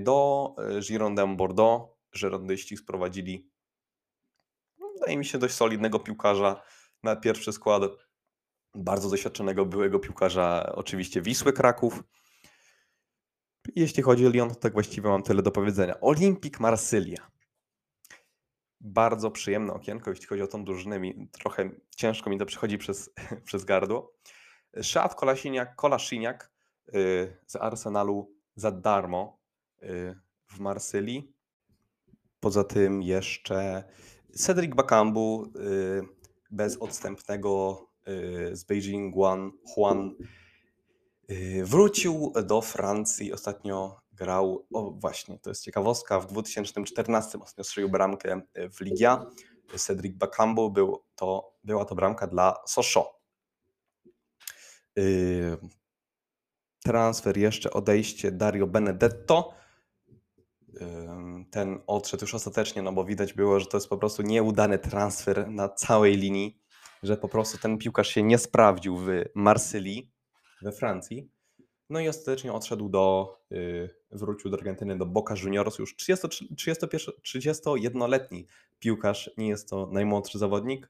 do 0.00 0.54
y, 0.78 0.80
Girondin 0.80 1.36
Bordeaux. 1.36 1.94
Girondyści 2.18 2.76
sprowadzili, 2.76 3.50
no, 4.78 4.90
wydaje 4.94 5.16
mi 5.16 5.24
się, 5.24 5.38
dość 5.38 5.54
solidnego 5.54 5.98
piłkarza 5.98 6.62
na 7.02 7.16
pierwszy 7.16 7.52
skład. 7.52 7.82
Bardzo 8.74 9.10
doświadczonego 9.10 9.66
byłego 9.66 9.98
piłkarza, 9.98 10.72
oczywiście 10.74 11.22
Wisły 11.22 11.52
Kraków. 11.52 12.02
Jeśli 13.76 14.02
chodzi 14.02 14.26
o 14.26 14.30
Lyon, 14.30 14.48
to 14.48 14.54
tak 14.54 14.72
właściwie 14.72 15.08
mam 15.08 15.22
tyle 15.22 15.42
do 15.42 15.50
powiedzenia. 15.50 16.00
Olimpik 16.00 16.60
Marsylia. 16.60 17.30
Bardzo 18.80 19.30
przyjemne 19.30 19.72
okienko, 19.72 20.10
jeśli 20.10 20.26
chodzi 20.26 20.42
o 20.42 20.46
tą 20.46 20.64
drużynę. 20.64 21.00
trochę 21.32 21.70
ciężko 21.96 22.30
mi 22.30 22.38
to 22.38 22.46
przechodzi 22.46 22.78
przez, 22.78 23.10
przez 23.46 23.64
gardło. 23.64 24.14
Szat 24.82 25.14
Kolasiniak, 25.14 25.76
Kolasiniak 25.76 26.52
y, 26.94 27.36
z 27.46 27.56
Arsenalu 27.56 28.34
za 28.56 28.70
darmo 28.70 29.43
Y, 29.43 29.43
w 30.46 30.58
Marsylii. 30.58 31.34
Poza 32.40 32.64
tym 32.64 33.02
jeszcze 33.02 33.84
Cedric 34.36 34.74
Bakambu 34.74 35.44
y, 35.44 36.02
bez 36.50 36.76
odstępnego 36.76 37.86
y, 38.08 38.56
z 38.56 38.64
Beijing 38.64 39.16
Juan, 39.16 39.52
Juan 39.76 40.14
wrócił 41.62 42.32
do 42.46 42.60
Francji. 42.60 43.32
Ostatnio 43.32 44.00
grał, 44.12 44.66
o 44.72 44.90
właśnie, 44.90 45.38
to 45.38 45.50
jest 45.50 45.64
ciekawostka, 45.64 46.20
w 46.20 46.26
2014 46.26 47.38
ostatnio 47.40 47.64
strzelił 47.64 47.90
bramkę 47.90 48.40
w 48.54 48.80
Ligia. 48.80 49.26
Cedric 49.76 50.16
Bakambu 50.16 50.70
był 50.70 51.04
to, 51.14 51.54
była 51.64 51.84
to 51.84 51.94
bramka 51.94 52.26
dla 52.26 52.62
Sochaux. 52.66 53.10
Transfer 56.84 57.36
jeszcze, 57.36 57.70
odejście 57.70 58.32
Dario 58.32 58.66
Benedetto 58.66 59.63
ten 61.50 61.80
odszedł 61.86 62.24
już 62.24 62.34
ostatecznie, 62.34 62.82
no 62.82 62.92
bo 62.92 63.04
widać 63.04 63.32
było, 63.32 63.60
że 63.60 63.66
to 63.66 63.76
jest 63.76 63.88
po 63.88 63.98
prostu 63.98 64.22
nieudany 64.22 64.78
transfer 64.78 65.50
na 65.50 65.68
całej 65.68 66.16
linii. 66.16 66.60
że 67.02 67.16
po 67.16 67.28
prostu 67.28 67.58
ten 67.58 67.78
piłkarz 67.78 68.08
się 68.08 68.22
nie 68.22 68.38
sprawdził 68.38 68.96
w 68.96 69.08
Marsylii, 69.34 70.12
we 70.62 70.72
Francji. 70.72 71.30
No 71.90 72.00
i 72.00 72.08
ostatecznie 72.08 72.52
odszedł 72.52 72.88
do, 72.88 73.36
yy, 73.50 73.90
wrócił 74.10 74.50
do 74.50 74.56
Argentyny, 74.56 74.98
do 74.98 75.06
Boca 75.06 75.34
Juniors, 75.42 75.78
już 75.78 75.96
31-letni 75.96 78.46
piłkarz, 78.78 79.30
nie 79.36 79.48
jest 79.48 79.68
to 79.68 79.88
najmłodszy 79.92 80.38
zawodnik, 80.38 80.88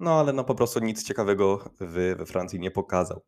no 0.00 0.20
ale 0.20 0.32
no 0.32 0.44
po 0.44 0.54
prostu 0.54 0.80
nic 0.80 1.04
ciekawego 1.04 1.70
we 1.80 2.26
Francji 2.26 2.60
nie 2.60 2.70
pokazał. 2.70 3.22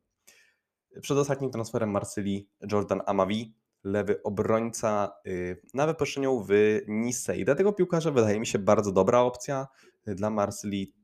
Przed 1.01 1.19
ostatnim 1.19 1.51
transferem 1.51 1.91
Marsylii 1.91 2.49
Jordan 2.73 3.03
Amavi, 3.07 3.55
lewy 3.87 4.23
obrońca 4.23 5.13
yy, 5.25 5.63
na 5.75 5.87
wypożyczeniu 5.87 6.45
w 6.49 6.81
Nice. 6.89 7.37
I 7.37 7.45
dla 7.45 7.55
tego 7.55 7.73
piłkarza 7.73 8.11
wydaje 8.11 8.41
mi 8.41 8.47
się 8.47 8.59
bardzo 8.59 8.93
dobra 8.93 9.21
opcja. 9.21 9.67
Dla 10.07 10.31
Marsylii 10.31 10.95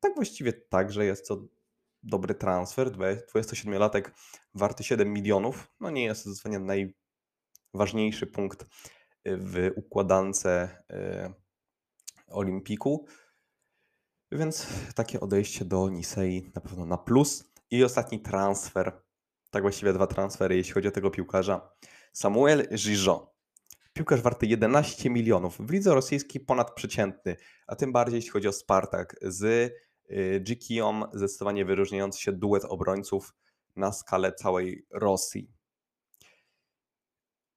tak 0.00 0.14
właściwie 0.14 0.52
tak, 0.52 0.92
że 0.92 1.04
jest 1.04 1.28
to 1.28 1.44
dobry 2.02 2.34
transfer. 2.34 2.90
27-latek 2.90 4.10
warty 4.54 4.84
7 4.84 5.12
milionów. 5.12 5.72
No 5.80 5.90
nie 5.90 6.04
jest 6.04 6.24
to 6.24 6.30
zdecydowanie 6.30 6.92
najważniejszy 7.72 8.26
punkt 8.26 8.66
w 9.26 9.70
układance 9.76 10.46
y, 10.46 10.68
Olimpiku. 12.26 13.06
Więc 14.32 14.66
takie 14.94 15.20
odejście 15.20 15.64
do 15.64 15.88
Nisei 15.88 16.50
na 16.54 16.60
pewno 16.60 16.86
na 16.86 16.98
plus. 16.98 17.52
I 17.70 17.84
ostatni 17.84 18.20
transfer, 18.20 19.02
tak 19.50 19.62
właściwie 19.62 19.92
dwa 19.92 20.06
transfery, 20.06 20.56
jeśli 20.56 20.72
chodzi 20.72 20.88
o 20.88 20.90
tego 20.90 21.10
piłkarza. 21.10 21.70
Samuel 22.12 22.68
Gijon. 22.76 23.26
Piłkarz 23.92 24.20
warty 24.20 24.46
11 24.46 25.10
milionów. 25.10 25.58
W 25.58 25.70
lidze 25.70 25.94
rosyjskiej 25.94 26.40
ponadprzeciętny, 26.40 27.36
a 27.66 27.76
tym 27.76 27.92
bardziej 27.92 28.16
jeśli 28.16 28.30
chodzi 28.30 28.48
o 28.48 28.52
Spartak 28.52 29.16
z 29.22 29.72
y, 30.10 30.44
zdecydowanie 31.12 31.64
wyróżniający 31.64 32.20
się 32.20 32.32
duet 32.32 32.64
obrońców 32.64 33.34
na 33.76 33.92
skalę 33.92 34.32
całej 34.32 34.86
Rosji. 34.90 35.50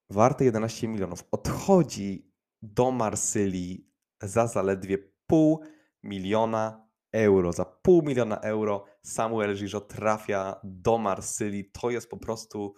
Warty 0.09 0.45
11 0.45 0.87
milionów. 0.87 1.23
Odchodzi 1.31 2.31
do 2.61 2.91
Marsylii 2.91 3.87
za 4.21 4.47
zaledwie 4.47 4.97
pół 5.27 5.63
miliona 6.03 6.87
euro. 7.11 7.53
Za 7.53 7.65
pół 7.65 8.01
miliona 8.01 8.39
euro 8.39 8.85
Samuel 9.01 9.55
Gijo 9.55 9.81
trafia 9.81 10.59
do 10.63 10.97
Marsylii. 10.97 11.71
To 11.71 11.89
jest 11.89 12.09
po 12.09 12.17
prostu 12.17 12.75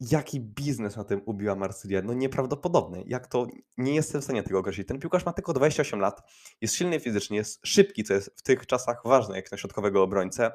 jaki 0.00 0.40
biznes 0.40 0.96
na 0.96 1.04
tym 1.04 1.22
ubiła 1.24 1.54
Marsylia. 1.54 2.02
No 2.02 2.14
nieprawdopodobny. 2.14 3.04
Jak 3.06 3.26
to, 3.26 3.46
nie 3.76 3.94
jestem 3.94 4.20
w 4.20 4.24
stanie 4.24 4.42
tego 4.42 4.58
określić. 4.58 4.88
Ten 4.88 4.98
piłkarz 4.98 5.26
ma 5.26 5.32
tylko 5.32 5.52
28 5.52 6.00
lat, 6.00 6.22
jest 6.60 6.74
silny 6.74 7.00
fizycznie, 7.00 7.36
jest 7.36 7.60
szybki, 7.66 8.04
co 8.04 8.14
jest 8.14 8.30
w 8.36 8.42
tych 8.42 8.66
czasach 8.66 9.02
ważne 9.04 9.36
jak 9.36 9.52
na 9.52 9.58
środkowego 9.58 10.02
obrońcę. 10.02 10.50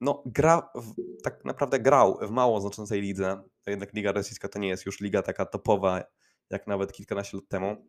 No 0.00 0.22
gra, 0.26 0.70
w, 0.74 0.94
tak 1.22 1.44
naprawdę 1.44 1.80
grał 1.80 2.18
w 2.22 2.30
mało 2.30 2.60
znaczącej 2.60 3.00
lidze. 3.00 3.42
Jednak 3.66 3.92
Liga 3.92 4.12
Rosyjska 4.12 4.48
to 4.48 4.58
nie 4.58 4.68
jest 4.68 4.86
już 4.86 5.00
liga 5.00 5.22
taka 5.22 5.46
topowa, 5.46 6.02
jak 6.50 6.66
nawet 6.66 6.92
kilkanaście 6.92 7.36
lat 7.36 7.48
temu. 7.48 7.86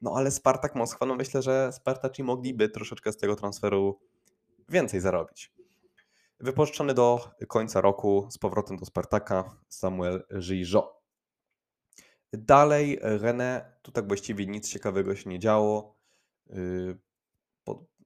No 0.00 0.12
ale 0.16 0.30
Spartak 0.30 0.74
Moskwa, 0.74 1.06
no 1.06 1.14
myślę, 1.14 1.42
że 1.42 1.72
Spartaci 1.72 2.22
mogliby 2.22 2.68
troszeczkę 2.68 3.12
z 3.12 3.16
tego 3.16 3.36
transferu 3.36 4.00
więcej 4.68 5.00
zarobić. 5.00 5.53
Wypożyczony 6.40 6.94
do 6.94 7.30
końca 7.48 7.80
roku 7.80 8.28
z 8.30 8.38
powrotem 8.38 8.76
do 8.76 8.86
Spartaka 8.86 9.56
Samuel 9.68 10.24
Gijo. 10.40 11.00
Dalej 12.32 13.00
René, 13.00 13.60
tu 13.82 13.92
tak 13.92 14.08
właściwie 14.08 14.46
nic 14.46 14.70
ciekawego 14.70 15.16
się 15.16 15.30
nie 15.30 15.38
działo. 15.38 15.96
Yy, 16.46 16.98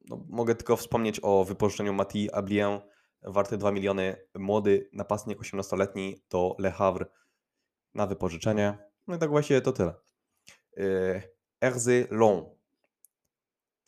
no, 0.09 0.25
mogę 0.29 0.55
tylko 0.55 0.77
wspomnieć 0.77 1.21
o 1.23 1.45
wypożyczeniu 1.45 1.93
Mati 1.93 2.33
Ablien, 2.33 2.81
warty 3.23 3.57
2 3.57 3.73
miliony, 3.73 4.17
młody 4.35 4.91
napastnik 4.93 5.39
18-letni 5.39 6.23
do 6.31 6.57
Le 6.59 6.71
Havre 6.71 7.07
na 7.95 8.07
wypożyczenie. 8.07 8.79
No 9.07 9.17
i 9.17 9.19
tak 9.19 9.31
właściwie 9.31 9.61
to 9.61 9.73
tyle. 9.73 9.95
Erzy 11.61 12.07
Long, 12.11 12.58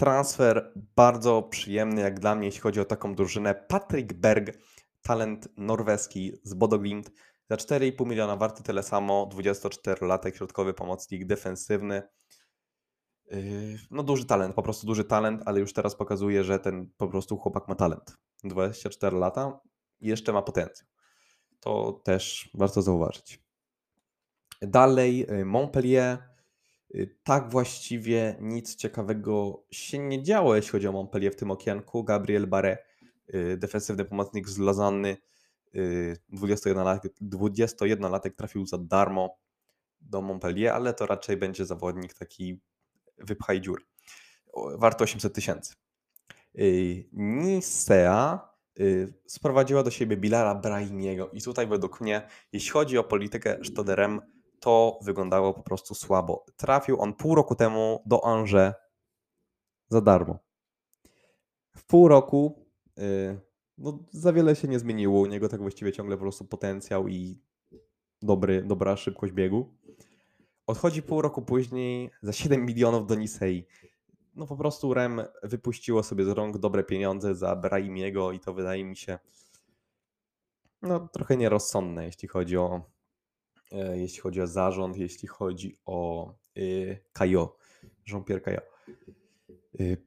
Transfer 0.01 0.73
bardzo 0.97 1.43
przyjemny, 1.43 2.01
jak 2.01 2.21
dla 2.21 2.35
mnie, 2.35 2.47
jeśli 2.47 2.61
chodzi 2.61 2.81
o 2.81 2.85
taką 2.85 3.15
drużynę. 3.15 3.55
Patrick 3.55 4.13
Berg, 4.13 4.59
talent 5.03 5.49
norweski 5.57 6.33
z 6.43 6.55
Bodoglimt, 6.55 7.11
za 7.51 7.57
4,5 7.57 8.07
miliona 8.07 8.37
warty 8.37 8.63
tyle 8.63 8.83
samo, 8.83 9.31
24-latek, 9.33 10.37
środkowy 10.37 10.75
pomocnik 10.75 11.27
defensywny. 11.27 12.03
Yy, 13.31 13.79
no 13.91 14.03
duży 14.03 14.25
talent, 14.25 14.55
po 14.55 14.63
prostu 14.63 14.87
duży 14.87 15.05
talent, 15.05 15.43
ale 15.47 15.61
już 15.61 15.73
teraz 15.73 15.97
pokazuje, 15.97 16.45
że 16.45 16.59
ten 16.59 16.91
po 16.97 17.09
prostu 17.09 17.37
chłopak 17.37 17.69
ma 17.69 17.75
talent. 17.75 18.17
24 18.45 19.17
lata 19.17 19.61
jeszcze 20.01 20.33
ma 20.33 20.43
potencjał. 20.43 20.89
To 21.61 22.01
też 22.05 22.51
warto 22.55 22.83
zauważyć. 22.83 23.43
Dalej 24.63 25.19
yy, 25.19 25.45
Montpellier, 25.45 26.30
tak 27.23 27.51
właściwie 27.51 28.37
nic 28.41 28.77
ciekawego 28.77 29.65
się 29.71 29.99
nie 29.99 30.23
działo, 30.23 30.57
jeśli 30.57 30.71
chodzi 30.71 30.89
o 30.89 30.93
Montpellier 30.93 31.33
w 31.33 31.37
tym 31.37 31.51
okienku. 31.51 32.05
Gabriel 32.05 32.47
Barre, 32.47 32.79
y, 33.35 33.57
defensywny 33.57 34.05
pomocnik 34.05 34.49
z 34.49 34.59
Lozanny, 34.59 35.17
21-latek, 36.33 37.11
y, 37.23 37.25
21-latek 37.25 38.37
trafił 38.37 38.67
za 38.67 38.79
darmo 38.79 39.39
do 40.01 40.23
Montpellier, 40.23 40.73
ale 40.73 40.95
to 40.95 41.07
raczej 41.07 41.37
będzie 41.37 41.67
zawodnik 41.67 42.15
taki 42.15 42.61
wypchaj 43.19 43.61
dziur. 43.61 43.87
Warto 44.79 45.05
800 45.05 45.35
tysięcy. 45.35 45.75
Nisea 47.13 48.51
sprowadziła 49.27 49.83
do 49.83 49.91
siebie 49.91 50.17
Bilara 50.17 50.55
Brahimiego 50.55 51.31
i 51.31 51.43
tutaj 51.43 51.67
według 51.67 52.01
mnie, 52.01 52.29
jeśli 52.53 52.71
chodzi 52.71 52.99
o 52.99 53.05
politykę 53.05 53.65
Sztoderem, 53.65 54.21
to 54.61 54.99
wyglądało 55.03 55.55
po 55.55 55.63
prostu 55.63 55.95
słabo. 55.95 56.45
Trafił 56.57 57.01
on 57.01 57.15
pół 57.15 57.35
roku 57.35 57.55
temu 57.55 58.03
do 58.07 58.25
Angers 58.25 58.75
za 59.89 60.01
darmo. 60.01 60.39
W 61.77 61.87
pół 61.87 62.09
roku 62.09 62.67
yy, 62.97 63.41
no, 63.79 63.99
za 64.11 64.33
wiele 64.33 64.57
się 64.57 64.69
nie 64.69 64.79
zmieniło. 64.79 65.21
U 65.21 65.27
niego 65.27 65.49
tak 65.49 65.61
właściwie 65.61 65.93
ciągle 65.93 66.17
po 66.17 66.23
prostu 66.23 66.45
potencjał 66.45 67.09
i 67.09 67.43
dobry, 68.23 68.63
dobra 68.63 68.97
szybkość 68.97 69.33
biegu. 69.33 69.75
Odchodzi 70.67 71.03
pół 71.03 71.23
roku 71.23 71.43
później 71.43 72.11
za 72.23 72.33
7 72.33 72.67
milionów 72.67 73.07
do 73.07 73.15
Nisei. 73.15 73.67
No 74.35 74.47
po 74.47 74.57
prostu 74.57 74.95
Rem 74.95 75.23
wypuściło 75.43 76.03
sobie 76.03 76.25
z 76.25 76.29
rąk 76.29 76.59
dobre 76.59 76.85
pieniądze 76.85 77.35
za 77.35 77.57
Brahimiego 77.57 78.33
i 78.33 78.41
to 78.41 78.55
wydaje 78.55 78.85
mi 78.85 78.97
się 78.97 79.19
no 80.83 81.09
trochę 81.09 81.37
nierozsądne, 81.37 82.05
jeśli 82.05 82.29
chodzi 82.29 82.57
o 82.57 82.83
jeśli 83.95 84.21
chodzi 84.21 84.41
o 84.41 84.47
zarząd, 84.47 84.97
jeśli 84.97 85.29
chodzi 85.29 85.77
o 85.87 86.29
Kajo, 87.13 87.57
Jean-Pierre 88.07 88.41
Kajo. 88.41 88.61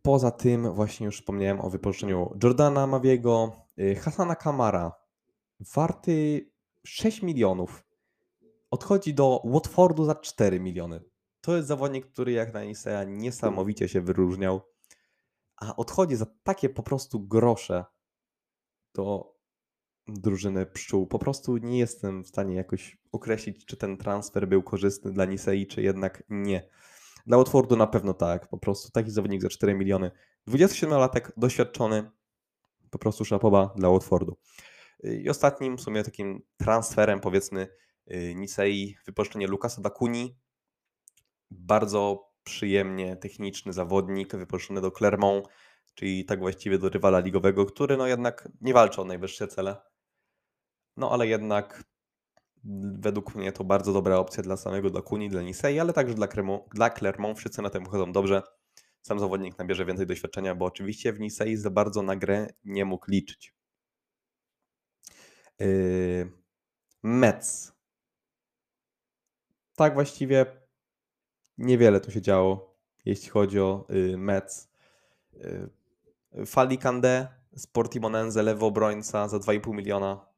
Poza 0.01 0.31
tym 0.31 0.73
właśnie 0.73 1.05
już 1.05 1.17
wspomniałem 1.19 1.61
o 1.61 1.69
wypożyczeniu 1.69 2.37
Jordana 2.43 2.87
Mawiego, 2.87 3.51
y, 3.79 3.95
Hasana 3.95 4.35
Kamara, 4.35 4.91
warty 5.75 6.49
6 6.85 7.21
milionów, 7.21 7.83
odchodzi 8.71 9.13
do 9.13 9.41
Watfordu 9.45 10.05
za 10.05 10.15
4 10.15 10.59
miliony. 10.59 11.03
To 11.41 11.55
jest 11.55 11.67
zawodnik, 11.67 12.05
który 12.05 12.31
jak 12.31 12.53
na 12.53 12.63
Nisea 12.63 13.03
niesamowicie 13.03 13.89
się 13.89 14.01
wyróżniał, 14.01 14.61
a 15.55 15.75
odchodzi 15.75 16.15
za 16.15 16.25
takie 16.43 16.69
po 16.69 16.83
prostu 16.83 17.19
grosze 17.19 17.85
do 18.93 19.33
drużyny 20.07 20.65
pszczół. 20.65 21.07
Po 21.07 21.19
prostu 21.19 21.57
nie 21.57 21.79
jestem 21.79 22.23
w 22.23 22.27
stanie 22.27 22.55
jakoś 22.55 22.97
określić, 23.11 23.65
czy 23.65 23.77
ten 23.77 23.97
transfer 23.97 24.47
był 24.47 24.63
korzystny 24.63 25.11
dla 25.11 25.25
Nisei, 25.25 25.67
czy 25.67 25.81
jednak 25.81 26.23
nie. 26.29 26.69
Dla 27.27 27.37
Watfordu 27.37 27.75
na 27.75 27.87
pewno 27.87 28.13
tak. 28.13 28.47
Po 28.47 28.57
prostu 28.57 28.91
taki 28.91 29.11
zawodnik 29.11 29.41
za 29.41 29.49
4 29.49 29.73
miliony. 29.73 30.11
27-latek, 30.47 31.31
doświadczony. 31.37 32.11
Po 32.89 32.99
prostu 32.99 33.25
szapoba 33.25 33.73
dla 33.75 33.89
Watfordu. 33.89 34.37
I 35.03 35.29
ostatnim 35.29 35.77
w 35.77 35.81
sumie 35.81 36.03
takim 36.03 36.41
transferem 36.57 37.19
powiedzmy 37.19 37.67
y, 38.11 38.35
Nisei 38.35 38.97
wypuszczenie 39.05 39.47
Lukasa 39.47 39.81
Dakuni. 39.81 40.37
Bardzo 41.51 42.29
przyjemnie 42.43 43.15
techniczny 43.15 43.73
zawodnik 43.73 44.35
wypuszczony 44.35 44.81
do 44.81 44.91
Clermont, 44.91 45.47
czyli 45.95 46.25
tak 46.25 46.39
właściwie 46.39 46.77
do 46.77 46.89
rywala 46.89 47.19
ligowego, 47.19 47.65
który 47.65 47.97
no 47.97 48.07
jednak 48.07 48.49
nie 48.61 48.73
walczy 48.73 49.01
o 49.01 49.05
najwyższe 49.05 49.47
cele 49.47 49.92
no 50.97 51.11
ale 51.11 51.27
jednak 51.27 51.83
według 52.99 53.35
mnie 53.35 53.51
to 53.51 53.63
bardzo 53.63 53.93
dobra 53.93 54.17
opcja 54.17 54.43
dla 54.43 54.57
samego 54.57 54.89
Dakuni, 54.89 55.29
dla 55.29 55.41
Nisei, 55.41 55.79
ale 55.79 55.93
także 55.93 56.13
dla, 56.13 56.27
Cremont, 56.27 56.63
dla 56.73 56.89
Clermont. 56.89 57.37
Wszyscy 57.37 57.61
na 57.61 57.69
tym 57.69 57.83
wychodzą 57.83 58.11
dobrze. 58.11 58.41
Sam 59.01 59.19
zawodnik 59.19 59.57
nabierze 59.57 59.85
więcej 59.85 60.05
doświadczenia, 60.05 60.55
bo 60.55 60.65
oczywiście 60.65 61.13
w 61.13 61.19
Nisei 61.19 61.57
za 61.57 61.69
bardzo 61.69 62.01
na 62.01 62.15
grę 62.15 62.47
nie 62.63 62.85
mógł 62.85 63.11
liczyć. 63.11 63.55
Yy, 65.59 66.31
Mets. 67.03 67.73
Tak 69.75 69.93
właściwie 69.93 70.45
niewiele 71.57 71.99
tu 72.01 72.11
się 72.11 72.21
działo, 72.21 72.77
jeśli 73.05 73.29
chodzi 73.29 73.59
o 73.59 73.87
yy, 73.89 74.17
Mets. 74.17 74.71
Yy, 75.33 76.45
Fali 76.45 76.77
Kande 76.77 77.27
z 77.55 77.67
Portimonense, 77.67 78.43
lewy 78.43 78.65
obrońca 78.65 79.27
za 79.27 79.37
2,5 79.37 79.73
miliona. 79.73 80.32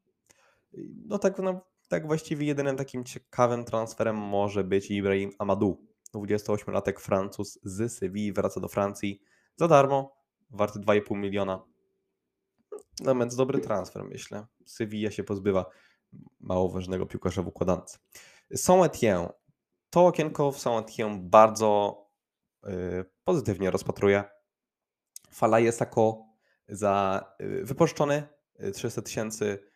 No 1.06 1.20
tak, 1.20 1.40
no 1.40 1.62
tak 1.88 2.08
właściwie 2.08 2.48
jedynym 2.48 2.78
takim 2.78 3.04
ciekawym 3.04 3.66
transferem 3.66 4.16
może 4.16 4.64
być 4.64 4.92
Ibrahim 4.92 5.32
Amadou. 5.40 5.86
28-latek 6.16 7.00
Francuz 7.00 7.60
z 7.64 7.94
Sewilli 7.94 8.34
wraca 8.34 8.60
do 8.60 8.68
Francji 8.68 9.22
za 9.56 9.68
darmo, 9.68 10.16
warty 10.50 10.80
2,5 10.80 11.18
miliona. 11.18 11.64
No 13.00 13.16
więc 13.16 13.36
dobry 13.36 13.60
transfer, 13.60 14.04
myślę. 14.04 14.46
Sevilla 14.66 15.12
się 15.12 15.24
pozbywa 15.24 15.66
mało 16.40 16.70
ważnego 16.70 17.06
piłkarza 17.06 17.42
w 17.42 17.48
układance. 17.48 18.00
Saint-Étienne. 18.54 19.30
To 19.90 20.06
okienko 20.06 20.52
w 20.52 20.58
Saint-Étienne 20.58 21.20
bardzo 21.20 22.02
yy, 22.64 23.06
pozytywnie 23.24 23.72
rozpatruję. 23.72 24.24
Falaje 25.32 25.72
Sako 25.72 26.26
za 26.68 27.26
yy, 27.40 27.66
wypożyczony 27.66 28.28
300 28.74 29.02
tysięcy 29.02 29.46
yy, 29.46 29.75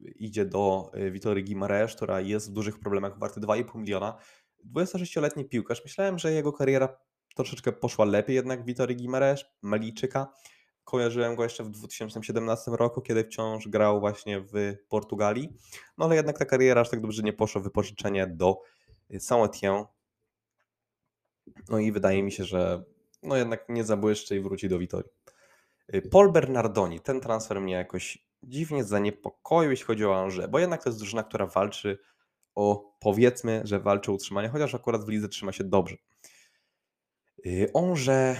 idzie 0.00 0.44
do 0.44 0.90
Witory 1.10 1.42
Gimaresz, 1.42 1.96
która 1.96 2.20
jest 2.20 2.50
w 2.50 2.52
dużych 2.52 2.78
problemach, 2.78 3.18
warty 3.18 3.40
2,5 3.40 3.78
miliona. 3.78 4.18
26-letni 4.74 5.44
piłkarz. 5.44 5.84
Myślałem, 5.84 6.18
że 6.18 6.32
jego 6.32 6.52
kariera 6.52 6.98
troszeczkę 7.34 7.72
poszła 7.72 8.04
lepiej 8.04 8.36
jednak 8.36 8.64
Witory 8.64 8.94
Gimaresz, 8.94 9.56
Malijczyka. 9.62 10.32
Kojarzyłem 10.84 11.36
go 11.36 11.42
jeszcze 11.42 11.64
w 11.64 11.70
2017 11.70 12.70
roku, 12.70 13.02
kiedy 13.02 13.24
wciąż 13.24 13.68
grał 13.68 14.00
właśnie 14.00 14.40
w 14.40 14.74
Portugalii. 14.88 15.56
No 15.98 16.04
ale 16.04 16.16
jednak 16.16 16.38
ta 16.38 16.44
kariera 16.44 16.80
aż 16.80 16.90
tak 16.90 17.00
dobrze 17.00 17.22
nie 17.22 17.32
poszła. 17.32 17.60
Wypożyczenie 17.60 18.26
do 18.26 18.60
Saint-Étienne. 19.10 19.84
No 21.68 21.78
i 21.78 21.92
wydaje 21.92 22.22
mi 22.22 22.32
się, 22.32 22.44
że 22.44 22.84
no 23.22 23.36
jednak 23.36 23.68
nie 23.68 23.84
zabłyszczy 23.84 24.36
i 24.36 24.40
wróci 24.40 24.68
do 24.68 24.78
Witorii. 24.78 25.10
Paul 26.10 26.32
Bernardoni, 26.32 27.00
ten 27.00 27.20
transfer 27.20 27.60
mnie 27.60 27.74
jakoś 27.74 28.25
dziwnie 28.46 28.84
zaniepokoił, 28.84 29.70
jeśli 29.70 29.86
chodzi 29.86 30.04
o 30.04 30.22
Angers, 30.22 30.50
bo 30.50 30.58
jednak 30.58 30.82
to 30.82 30.88
jest 30.88 30.98
drużyna, 30.98 31.22
która 31.22 31.46
walczy 31.46 31.98
o, 32.54 32.96
powiedzmy, 33.00 33.60
że 33.64 33.80
walczy 33.80 34.10
o 34.10 34.14
utrzymanie, 34.14 34.48
chociaż 34.48 34.74
akurat 34.74 35.04
w 35.04 35.08
lidze 35.08 35.28
trzyma 35.28 35.52
się 35.52 35.64
dobrze. 35.64 35.96
Onże 37.74 38.36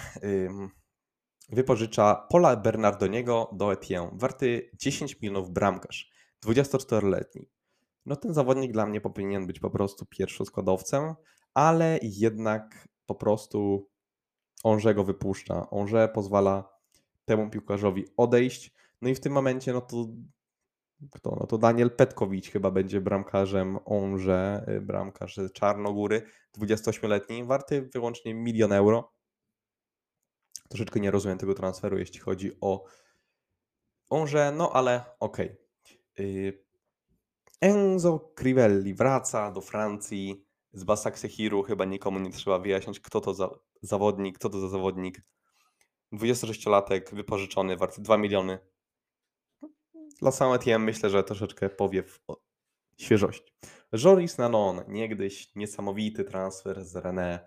wypożycza 1.48 2.26
Pola 2.30 2.56
Bernardoniego 2.56 3.50
do 3.52 3.72
Etienne, 3.72 4.10
warty 4.12 4.70
10 4.74 5.20
milionów 5.20 5.50
bramkarz, 5.50 6.10
24-letni. 6.46 7.50
No 8.06 8.16
ten 8.16 8.34
zawodnik 8.34 8.72
dla 8.72 8.86
mnie 8.86 9.00
powinien 9.00 9.46
być 9.46 9.60
po 9.60 9.70
prostu 9.70 10.06
pierwszoskładowcem, 10.06 11.14
ale 11.54 11.98
jednak 12.02 12.88
po 13.06 13.14
prostu 13.14 13.90
Onże 14.64 14.94
go 14.94 15.04
wypuszcza. 15.04 15.70
Onże 15.70 16.08
pozwala 16.08 16.68
temu 17.24 17.50
piłkarzowi 17.50 18.04
odejść. 18.16 18.74
No 19.02 19.08
i 19.08 19.14
w 19.14 19.20
tym 19.20 19.32
momencie 19.32 19.72
no 19.72 19.80
to 19.80 20.06
kto? 21.10 21.36
No 21.40 21.46
to 21.46 21.58
Daniel 21.58 21.90
Petkowicz 21.90 22.50
chyba 22.50 22.70
będzie 22.70 23.00
bramkarzem 23.00 23.78
Onże, 23.84 24.66
y, 24.68 24.80
bramkarz 24.80 25.40
Czarnogóry, 25.54 26.22
28-letni, 26.58 27.44
warty 27.44 27.82
wyłącznie 27.82 28.34
milion 28.34 28.72
euro. 28.72 29.12
Troszeczkę 30.68 31.00
nie 31.00 31.10
rozumiem 31.10 31.38
tego 31.38 31.54
transferu, 31.54 31.98
jeśli 31.98 32.20
chodzi 32.20 32.52
o 32.60 32.84
Onże, 34.10 34.52
no 34.56 34.72
ale 34.72 35.04
okej. 35.20 35.56
Okay. 36.14 36.66
Enzo 37.60 38.32
Crivelli 38.34 38.94
wraca 38.94 39.50
do 39.50 39.60
Francji 39.60 40.46
z 40.72 40.84
Basak 40.84 41.18
Sehiru. 41.18 41.62
Chyba 41.62 41.84
nikomu 41.84 42.18
nie 42.18 42.30
trzeba 42.30 42.58
wyjaśnić, 42.58 43.00
kto 43.00 43.20
to 43.20 43.34
za 43.34 43.50
zawodnik, 43.82 44.38
kto 44.38 44.48
to 44.48 44.60
za 44.60 44.68
zawodnik. 44.68 45.22
26-latek, 46.12 47.14
wypożyczony, 47.14 47.76
warty 47.76 48.02
2 48.02 48.18
miliony. 48.18 48.58
Dla 50.20 50.30
Saint 50.30 50.66
myślę, 50.78 51.10
że 51.10 51.24
troszeczkę 51.24 51.70
powiew 51.70 52.20
świeżości. 53.00 53.52
Joris 53.92 54.38
Nanon, 54.38 54.80
niegdyś 54.88 55.54
niesamowity 55.54 56.24
transfer 56.24 56.84
z 56.84 56.94
René. 56.94 57.38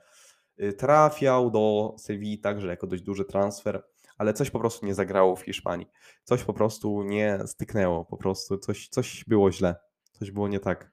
Y, 0.63 0.73
trafiał 0.73 1.51
do 1.51 1.95
Sevilla 1.97 2.41
także 2.43 2.67
jako 2.67 2.87
dość 2.87 3.03
duży 3.03 3.25
transfer, 3.25 3.83
ale 4.17 4.33
coś 4.33 4.49
po 4.49 4.59
prostu 4.59 4.85
nie 4.85 4.93
zagrało 4.93 5.35
w 5.35 5.41
Hiszpanii. 5.41 5.87
Coś 6.23 6.43
po 6.43 6.53
prostu 6.53 7.03
nie 7.03 7.39
styknęło, 7.45 8.05
po 8.05 8.17
prostu 8.17 8.57
coś, 8.57 8.87
coś 8.87 9.23
było 9.27 9.51
źle, 9.51 9.75
coś 10.11 10.31
było 10.31 10.47
nie 10.47 10.59
tak. 10.59 10.91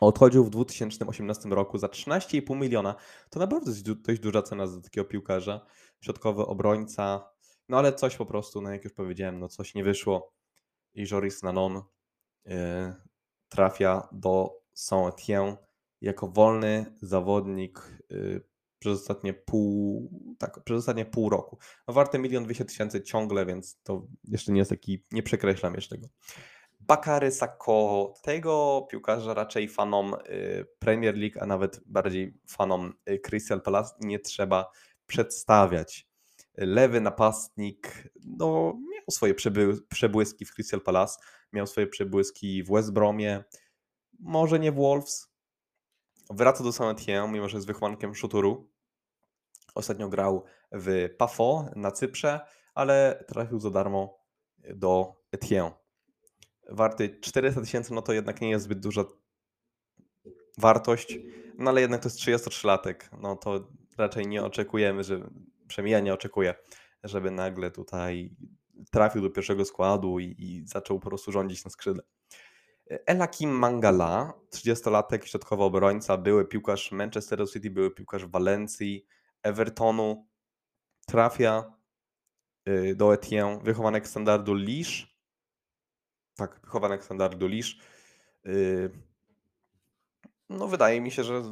Odchodził 0.00 0.44
w 0.44 0.50
2018 0.50 1.48
roku 1.48 1.78
za 1.78 1.86
13,5 1.86 2.56
miliona. 2.56 2.94
To 3.30 3.40
naprawdę 3.40 3.72
dość 4.06 4.20
duża 4.20 4.42
cena 4.42 4.66
za 4.66 4.80
takiego 4.80 5.04
piłkarza. 5.04 5.66
Środkowy 6.00 6.46
obrońca, 6.46 7.30
no 7.70 7.78
ale 7.78 7.92
coś 7.92 8.16
po 8.16 8.26
prostu, 8.26 8.60
no 8.60 8.72
jak 8.72 8.84
już 8.84 8.92
powiedziałem, 8.92 9.38
no 9.38 9.48
coś 9.48 9.74
nie 9.74 9.84
wyszło 9.84 10.32
i 10.94 11.04
Joris 11.10 11.42
Nanon 11.42 11.82
yy, 12.44 12.54
trafia 13.48 14.08
do 14.12 14.60
Saint-Étienne 14.74 15.56
jako 16.00 16.28
wolny 16.28 16.94
zawodnik 17.02 17.98
yy, 18.10 18.44
przez 18.78 19.00
ostatnie 19.00 19.34
pół, 19.34 20.10
tak, 20.38 20.64
przez 20.64 20.78
ostatnie 20.78 21.04
pół 21.04 21.30
roku. 21.30 21.58
No, 21.88 21.94
warte 21.94 22.18
milion 22.18 22.44
dwieście 22.44 22.64
tysięcy 22.64 23.02
ciągle, 23.02 23.46
więc 23.46 23.80
to 23.82 24.06
jeszcze 24.24 24.52
nie 24.52 24.58
jest 24.58 24.70
taki, 24.70 25.04
nie 25.12 25.22
przekreślam 25.22 25.74
jeszcze 25.74 25.96
tego. 25.96 26.08
Bakary 26.80 27.32
Sako, 27.32 28.14
tego 28.22 28.86
piłkarza 28.90 29.34
raczej 29.34 29.68
fanom 29.68 30.14
y, 30.14 30.66
Premier 30.78 31.16
League, 31.16 31.38
a 31.40 31.46
nawet 31.46 31.80
bardziej 31.86 32.38
fanom 32.48 32.92
Crystal 33.22 33.62
Palace 33.62 33.94
nie 34.00 34.18
trzeba 34.18 34.70
przedstawiać 35.06 36.09
lewy 36.56 37.00
napastnik, 37.00 38.08
no 38.24 38.74
miał 38.90 39.04
swoje 39.10 39.34
przebłyski 39.88 40.44
w 40.44 40.54
Crystal 40.54 40.80
Palace, 40.80 41.18
miał 41.52 41.66
swoje 41.66 41.86
przebłyski 41.86 42.62
w 42.62 42.70
West 42.70 42.92
Bromie, 42.92 43.44
może 44.18 44.58
nie 44.58 44.72
w 44.72 44.74
Wolves. 44.74 45.30
Wraca 46.30 46.64
do 46.64 46.70
Saint-Étienne, 46.70 47.32
mimo 47.32 47.48
że 47.48 47.56
jest 47.56 47.66
wychowankiem 47.66 48.14
Szuturu. 48.14 48.70
Ostatnio 49.74 50.08
grał 50.08 50.44
w 50.72 51.08
Pafo 51.18 51.70
na 51.76 51.90
Cyprze, 51.90 52.40
ale 52.74 53.24
trafił 53.28 53.58
za 53.58 53.70
darmo 53.70 54.24
do 54.74 55.14
Etienne. 55.32 55.72
Warty 56.68 57.20
400 57.20 57.60
tysięcy, 57.60 57.94
no 57.94 58.02
to 58.02 58.12
jednak 58.12 58.40
nie 58.40 58.50
jest 58.50 58.64
zbyt 58.64 58.80
duża 58.80 59.04
wartość, 60.58 61.18
no 61.58 61.70
ale 61.70 61.80
jednak 61.80 62.02
to 62.02 62.08
jest 62.08 62.18
33-latek, 62.18 62.94
no 63.20 63.36
to 63.36 63.68
raczej 63.98 64.26
nie 64.26 64.44
oczekujemy, 64.44 65.04
że 65.04 65.30
przynajmniej 65.70 65.92
ja 65.92 66.00
nie 66.00 66.14
oczekuję, 66.14 66.54
żeby 67.04 67.30
nagle 67.30 67.70
tutaj 67.70 68.30
trafił 68.90 69.22
do 69.22 69.30
pierwszego 69.30 69.64
składu 69.64 70.18
i, 70.18 70.34
i 70.38 70.62
zaczął 70.66 71.00
po 71.00 71.08
prostu 71.08 71.32
rządzić 71.32 71.64
na 71.64 71.70
skrzydle. 71.70 72.02
Elakim 73.06 73.50
Mangala, 73.50 74.32
30-latek, 74.50 75.24
środkowy 75.24 75.62
obrońca, 75.62 76.16
były 76.16 76.44
piłkarz 76.44 76.92
Manchester 76.92 77.50
City, 77.52 77.70
były 77.70 77.90
piłkarz 77.90 78.26
Walencji, 78.26 79.06
Evertonu, 79.42 80.26
trafia 81.06 81.64
y, 82.68 82.94
do 82.94 83.14
Etienne, 83.14 83.60
wychowanek 83.62 84.08
standardu 84.08 84.54
Lisz. 84.54 85.16
Tak, 86.36 86.60
wychowanek 86.64 87.04
standardu 87.04 87.46
Lisz. 87.46 87.80
Y, 88.46 88.90
no 90.48 90.68
wydaje 90.68 91.00
mi 91.00 91.10
się, 91.10 91.24
że 91.24 91.42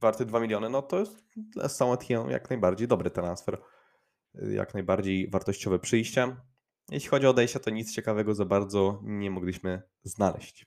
warty 0.00 0.24
2 0.24 0.40
miliony, 0.40 0.70
no 0.70 0.82
to 0.82 0.98
jest 0.98 1.24
dla 1.36 1.68
saint 1.68 2.10
jak 2.10 2.50
najbardziej 2.50 2.88
dobry 2.88 3.10
transfer. 3.10 3.58
Jak 4.34 4.74
najbardziej 4.74 5.30
wartościowe 5.30 5.78
przyjście. 5.78 6.36
Jeśli 6.90 7.08
chodzi 7.08 7.26
o 7.26 7.30
odejścia, 7.30 7.58
to 7.58 7.70
nic 7.70 7.94
ciekawego 7.94 8.34
za 8.34 8.44
bardzo 8.44 9.00
nie 9.02 9.30
mogliśmy 9.30 9.82
znaleźć. 10.02 10.66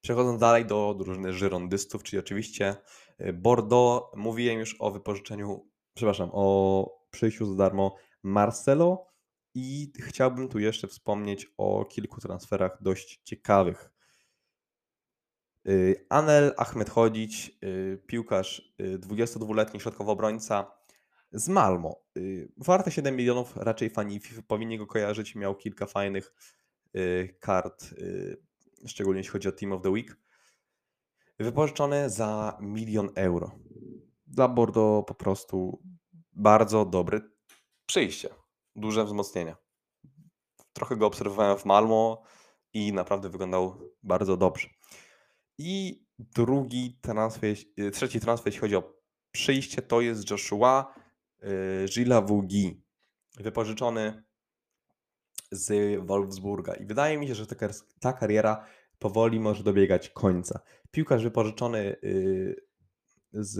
Przechodząc 0.00 0.40
dalej 0.40 0.66
do 0.66 0.94
drużyny 0.98 1.32
żyrondystów, 1.32 2.02
czyli 2.02 2.20
oczywiście 2.20 2.76
y, 3.20 3.32
Bordeaux. 3.32 4.16
Mówiłem 4.16 4.58
już 4.58 4.76
o 4.78 4.90
wypożyczeniu, 4.90 5.70
przepraszam, 5.94 6.30
o 6.32 7.06
przyjściu 7.10 7.46
za 7.46 7.54
darmo 7.54 7.96
Marcelo 8.22 9.06
i 9.54 9.92
chciałbym 10.00 10.48
tu 10.48 10.58
jeszcze 10.58 10.88
wspomnieć 10.88 11.46
o 11.56 11.84
kilku 11.84 12.20
transferach 12.20 12.78
dość 12.80 13.20
ciekawych. 13.24 13.93
Y, 15.68 16.06
Anel 16.08 16.54
Ahmed 16.56 16.90
Chodzić, 16.90 17.58
y, 17.64 18.02
piłkarz 18.06 18.74
22-letni 18.98 19.76
y, 19.78 19.80
środkowy 19.80 20.10
obrońca 20.10 20.72
z 21.32 21.48
Malmo. 21.48 22.04
Warte 22.56 22.90
7 22.90 23.16
milionów, 23.16 23.56
raczej 23.56 23.90
fani 23.90 24.20
FIFA 24.20 24.42
powinni 24.42 24.78
go 24.78 24.86
kojarzyć. 24.86 25.34
Miał 25.34 25.54
kilka 25.54 25.86
fajnych 25.86 26.34
kart, 27.40 27.94
szczególnie 28.86 29.20
jeśli 29.20 29.32
chodzi 29.32 29.48
o 29.48 29.52
Team 29.52 29.72
of 29.72 29.82
the 29.82 29.90
Week. 29.90 30.16
Wypożyczony 31.38 32.10
za 32.10 32.58
milion 32.60 33.10
euro. 33.14 33.50
Dla 34.26 34.48
Bordeaux 34.48 35.08
po 35.08 35.14
prostu 35.14 35.82
bardzo 36.32 36.84
dobre 36.84 37.20
przyjście. 37.86 38.28
Duże 38.76 39.04
wzmocnienie. 39.04 39.56
Trochę 40.72 40.96
go 40.96 41.06
obserwowałem 41.06 41.58
w 41.58 41.64
Malmo 41.64 42.22
i 42.72 42.92
naprawdę 42.92 43.28
wyglądał 43.28 43.92
bardzo 44.02 44.36
dobrze. 44.36 44.68
I 45.58 46.04
drugi 46.18 46.98
transfer, 47.02 47.56
y, 47.78 47.90
trzeci 47.90 48.20
transfer, 48.20 48.46
jeśli 48.46 48.60
chodzi 48.60 48.76
o 48.76 49.00
przyjście, 49.32 49.82
to 49.82 50.00
jest 50.00 50.30
Joshua 50.30 50.94
Gilles 51.94 52.24
Wugi, 52.26 52.82
wypożyczony 53.36 54.22
z 55.50 55.98
Wolfsburga. 56.06 56.74
I 56.74 56.86
wydaje 56.86 57.18
mi 57.18 57.26
się, 57.26 57.34
że 57.34 57.46
ta, 57.46 57.54
kar- 57.54 57.84
ta 58.00 58.12
kariera 58.12 58.66
powoli 58.98 59.40
może 59.40 59.64
dobiegać 59.64 60.08
końca. 60.10 60.60
Piłkarz 60.90 61.22
wypożyczony 61.22 61.96
y, 62.04 62.56
z 63.32 63.58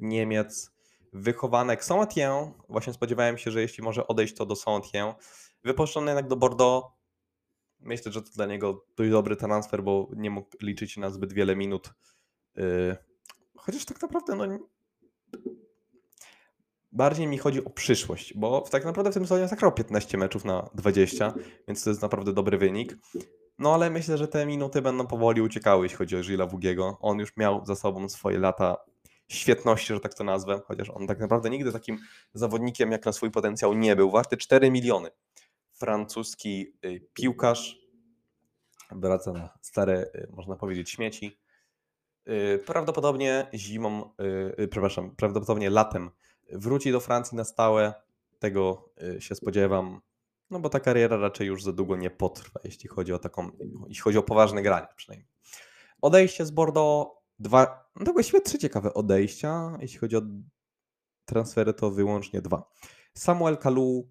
Niemiec, 0.00 0.70
wychowanek 1.12 1.84
Saint-Étienne. 1.84 2.52
Właśnie 2.68 2.92
spodziewałem 2.92 3.38
się, 3.38 3.50
że 3.50 3.60
jeśli 3.60 3.84
może 3.84 4.06
odejść 4.06 4.34
to 4.34 4.46
do 4.46 4.54
Saint-Étienne. 4.54 5.14
Wypożyczony 5.64 6.10
jednak 6.10 6.28
do 6.28 6.36
Bordeaux. 6.36 6.95
Myślę, 7.80 8.12
że 8.12 8.22
to 8.22 8.30
dla 8.30 8.46
niego 8.46 8.84
dość 8.96 9.10
dobry 9.10 9.36
transfer, 9.36 9.82
bo 9.82 10.08
nie 10.16 10.30
mógł 10.30 10.50
liczyć 10.62 10.96
na 10.96 11.10
zbyt 11.10 11.32
wiele 11.32 11.56
minut. 11.56 11.90
Y, 12.58 12.96
Chociaż 13.56 13.84
tak 13.84 14.02
naprawdę, 14.02 14.36
no. 14.36 14.58
Bardziej 16.92 17.26
mi 17.26 17.38
chodzi 17.38 17.64
o 17.64 17.70
przyszłość, 17.70 18.34
bo 18.34 18.60
tak 18.60 18.84
naprawdę 18.84 19.10
w 19.10 19.14
tym 19.14 19.22
sezonie 19.22 19.48
zagrał 19.48 19.72
15 19.72 20.18
meczów 20.18 20.44
na 20.44 20.70
20, 20.74 21.34
więc 21.68 21.84
to 21.84 21.90
jest 21.90 22.02
naprawdę 22.02 22.32
dobry 22.32 22.58
wynik. 22.58 22.96
No 23.58 23.74
ale 23.74 23.90
myślę, 23.90 24.18
że 24.18 24.28
te 24.28 24.46
minuty 24.46 24.82
będą 24.82 25.06
powoli 25.06 25.42
uciekały, 25.42 25.84
jeśli 25.84 25.98
chodzi 25.98 26.16
o 26.16 26.20
Gila 26.20 26.46
Wugiego. 26.46 26.98
On 27.00 27.18
już 27.18 27.36
miał 27.36 27.64
za 27.64 27.74
sobą 27.74 28.08
swoje 28.08 28.38
lata 28.38 28.76
świetności, 29.28 29.94
że 29.94 30.00
tak 30.00 30.14
to 30.14 30.24
nazwę, 30.24 30.60
chociaż 30.66 30.90
on 30.90 31.06
tak 31.06 31.18
naprawdę 31.18 31.50
nigdy 31.50 31.72
takim 31.72 31.98
zawodnikiem 32.34 32.92
jak 32.92 33.06
na 33.06 33.12
swój 33.12 33.30
potencjał 33.30 33.74
nie 33.74 33.96
był. 33.96 34.10
Warty 34.10 34.36
4 34.36 34.70
miliony. 34.70 35.10
Francuski 35.76 36.72
y, 36.84 37.08
piłkarz 37.12 37.78
wraca 38.90 39.32
na 39.32 39.58
stare, 39.62 40.10
y, 40.14 40.28
można 40.30 40.56
powiedzieć, 40.56 40.90
śmieci. 40.90 41.38
Y, 42.28 42.62
Prawdopodobnie 42.66 43.46
zimą, 43.54 44.14
przepraszam, 44.70 45.16
prawdopodobnie 45.16 45.70
latem 45.70 46.10
wróci 46.52 46.92
do 46.92 47.00
Francji 47.00 47.36
na 47.36 47.44
stałe. 47.44 47.94
Tego 48.38 48.92
się 49.18 49.34
spodziewam. 49.34 50.00
No 50.50 50.60
bo 50.60 50.68
ta 50.68 50.80
kariera 50.80 51.16
raczej 51.16 51.46
już 51.46 51.62
za 51.62 51.72
długo 51.72 51.96
nie 51.96 52.10
potrwa, 52.10 52.60
jeśli 52.64 52.88
chodzi 52.88 53.12
o 53.12 53.18
taką, 53.18 53.50
jeśli 53.88 54.02
chodzi 54.02 54.18
o 54.18 54.22
poważne 54.22 54.62
granie 54.62 54.86
przynajmniej. 54.96 55.28
Odejście 56.02 56.46
z 56.46 56.50
Bordeaux, 56.50 57.10
dwa, 57.38 57.90
no 57.96 58.12
właściwie 58.12 58.40
trzy 58.40 58.58
ciekawe 58.58 58.94
odejścia, 58.94 59.78
jeśli 59.80 59.98
chodzi 59.98 60.16
o 60.16 60.22
transfery 61.24 61.74
to 61.74 61.90
wyłącznie 61.90 62.42
dwa. 62.42 62.70
Samuel 63.14 63.56
Kalu, 63.56 64.08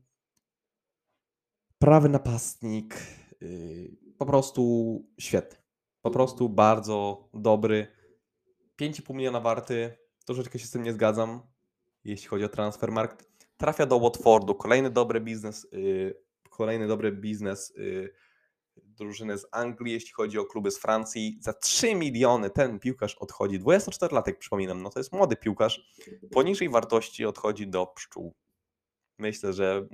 prawy 1.79 2.09
napastnik, 2.09 2.97
yy, 3.41 3.97
po 4.17 4.25
prostu 4.25 5.03
świetny. 5.19 5.57
Po 6.01 6.11
prostu 6.11 6.49
bardzo 6.49 7.29
dobry. 7.33 7.87
5,5 8.81 9.13
miliona 9.15 9.39
warty, 9.39 9.97
troszeczkę 10.25 10.59
się 10.59 10.67
z 10.67 10.71
tym 10.71 10.83
nie 10.83 10.93
zgadzam, 10.93 11.41
jeśli 12.03 12.27
chodzi 12.27 12.45
o 12.45 12.49
transfermarkt. 12.49 13.27
Trafia 13.57 13.85
do 13.85 13.99
Watfordu, 13.99 14.55
kolejny 14.55 14.89
dobry 14.89 15.21
biznes, 15.21 15.67
yy, 15.71 16.21
kolejny 16.49 16.87
dobry 16.87 17.11
biznes 17.11 17.73
yy, 17.77 18.13
drużyny 18.75 19.37
z 19.37 19.47
Anglii, 19.51 19.93
jeśli 19.93 20.11
chodzi 20.11 20.39
o 20.39 20.45
kluby 20.45 20.71
z 20.71 20.77
Francji. 20.77 21.37
Za 21.41 21.53
3 21.53 21.95
miliony 21.95 22.49
ten 22.49 22.79
piłkarz 22.79 23.15
odchodzi, 23.15 23.59
24-latek 23.59 24.37
przypominam, 24.37 24.81
no 24.81 24.89
to 24.89 24.99
jest 24.99 25.13
młody 25.13 25.35
piłkarz, 25.35 25.91
poniżej 26.31 26.69
wartości 26.69 27.25
odchodzi 27.25 27.67
do 27.67 27.87
pszczół. 27.87 28.35
Myślę, 29.17 29.53
że 29.53 29.87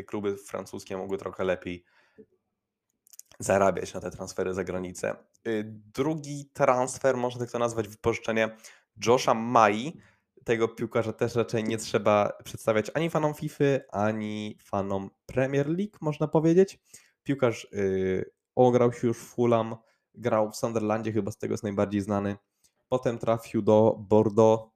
te 0.00 0.04
kluby 0.04 0.36
francuskie 0.36 0.96
mogły 0.96 1.18
trochę 1.18 1.44
lepiej 1.44 1.84
zarabiać 3.38 3.94
na 3.94 4.00
te 4.00 4.10
transfery 4.10 4.54
za 4.54 4.64
granicę. 4.64 5.16
Y, 5.46 5.64
Drugi 5.94 6.50
transfer, 6.52 7.16
można 7.16 7.40
tak 7.40 7.50
to 7.50 7.58
nazwać, 7.58 7.88
wypożyczenie 7.88 8.56
Josha 9.06 9.34
Mai. 9.34 10.00
Tego 10.44 10.68
piłkarza 10.68 11.12
też 11.12 11.34
raczej 11.34 11.64
nie 11.64 11.78
trzeba 11.78 12.32
przedstawiać 12.44 12.90
ani 12.94 13.10
fanom 13.10 13.34
FIFA, 13.34 13.64
ani 13.92 14.58
fanom 14.62 15.10
Premier 15.26 15.68
League, 15.68 15.98
można 16.00 16.28
powiedzieć. 16.28 16.78
Piłkarz 17.22 17.68
yy, 17.72 18.30
ograł 18.54 18.92
się 18.92 19.06
już 19.06 19.18
w 19.18 19.34
Fulham, 19.34 19.76
grał 20.14 20.50
w 20.50 20.56
Sunderlandzie, 20.56 21.12
chyba 21.12 21.30
z 21.30 21.38
tego 21.38 21.54
jest 21.54 21.62
najbardziej 21.62 22.00
znany. 22.00 22.36
Potem 22.88 23.18
trafił 23.18 23.62
do 23.62 23.96
Bordeaux, 23.98 24.72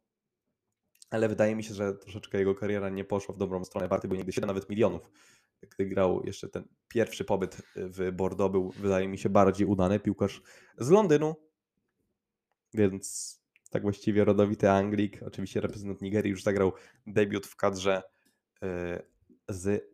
ale 1.15 1.29
wydaje 1.29 1.57
mi 1.57 1.65
się, 1.65 1.75
że 1.75 1.95
troszeczkę 1.95 2.39
jego 2.39 2.55
kariera 2.55 2.89
nie 2.89 3.05
poszła 3.05 3.35
w 3.35 3.39
dobrą 3.39 3.65
stronę. 3.65 3.89
Warty 3.89 4.09
był 4.09 4.17
niegdyś 4.17 4.35
7 4.35 4.49
nawet 4.49 4.71
milionów. 4.71 5.11
Gdy 5.71 5.87
grał 5.87 6.23
jeszcze 6.25 6.49
ten 6.49 6.65
pierwszy 6.89 7.25
pobyt 7.25 7.63
w 7.77 8.13
Bordeaux 8.13 8.53
był, 8.53 8.71
wydaje 8.71 9.09
mi 9.09 9.19
się, 9.19 9.29
bardziej 9.29 9.67
udany. 9.67 10.01
Piłkarz 10.01 10.43
z 10.79 10.91
Londynu, 10.91 11.35
więc 12.75 13.35
tak 13.71 13.83
właściwie 13.83 14.25
rodowity 14.25 14.71
Anglik, 14.71 15.23
oczywiście 15.23 15.61
reprezentant 15.61 16.03
Nigerii, 16.03 16.31
już 16.31 16.43
zagrał 16.43 16.73
debiut 17.07 17.47
w 17.47 17.57
kadrze 17.57 18.03
y, 18.63 18.67
z 19.49 19.67
y, 19.67 19.85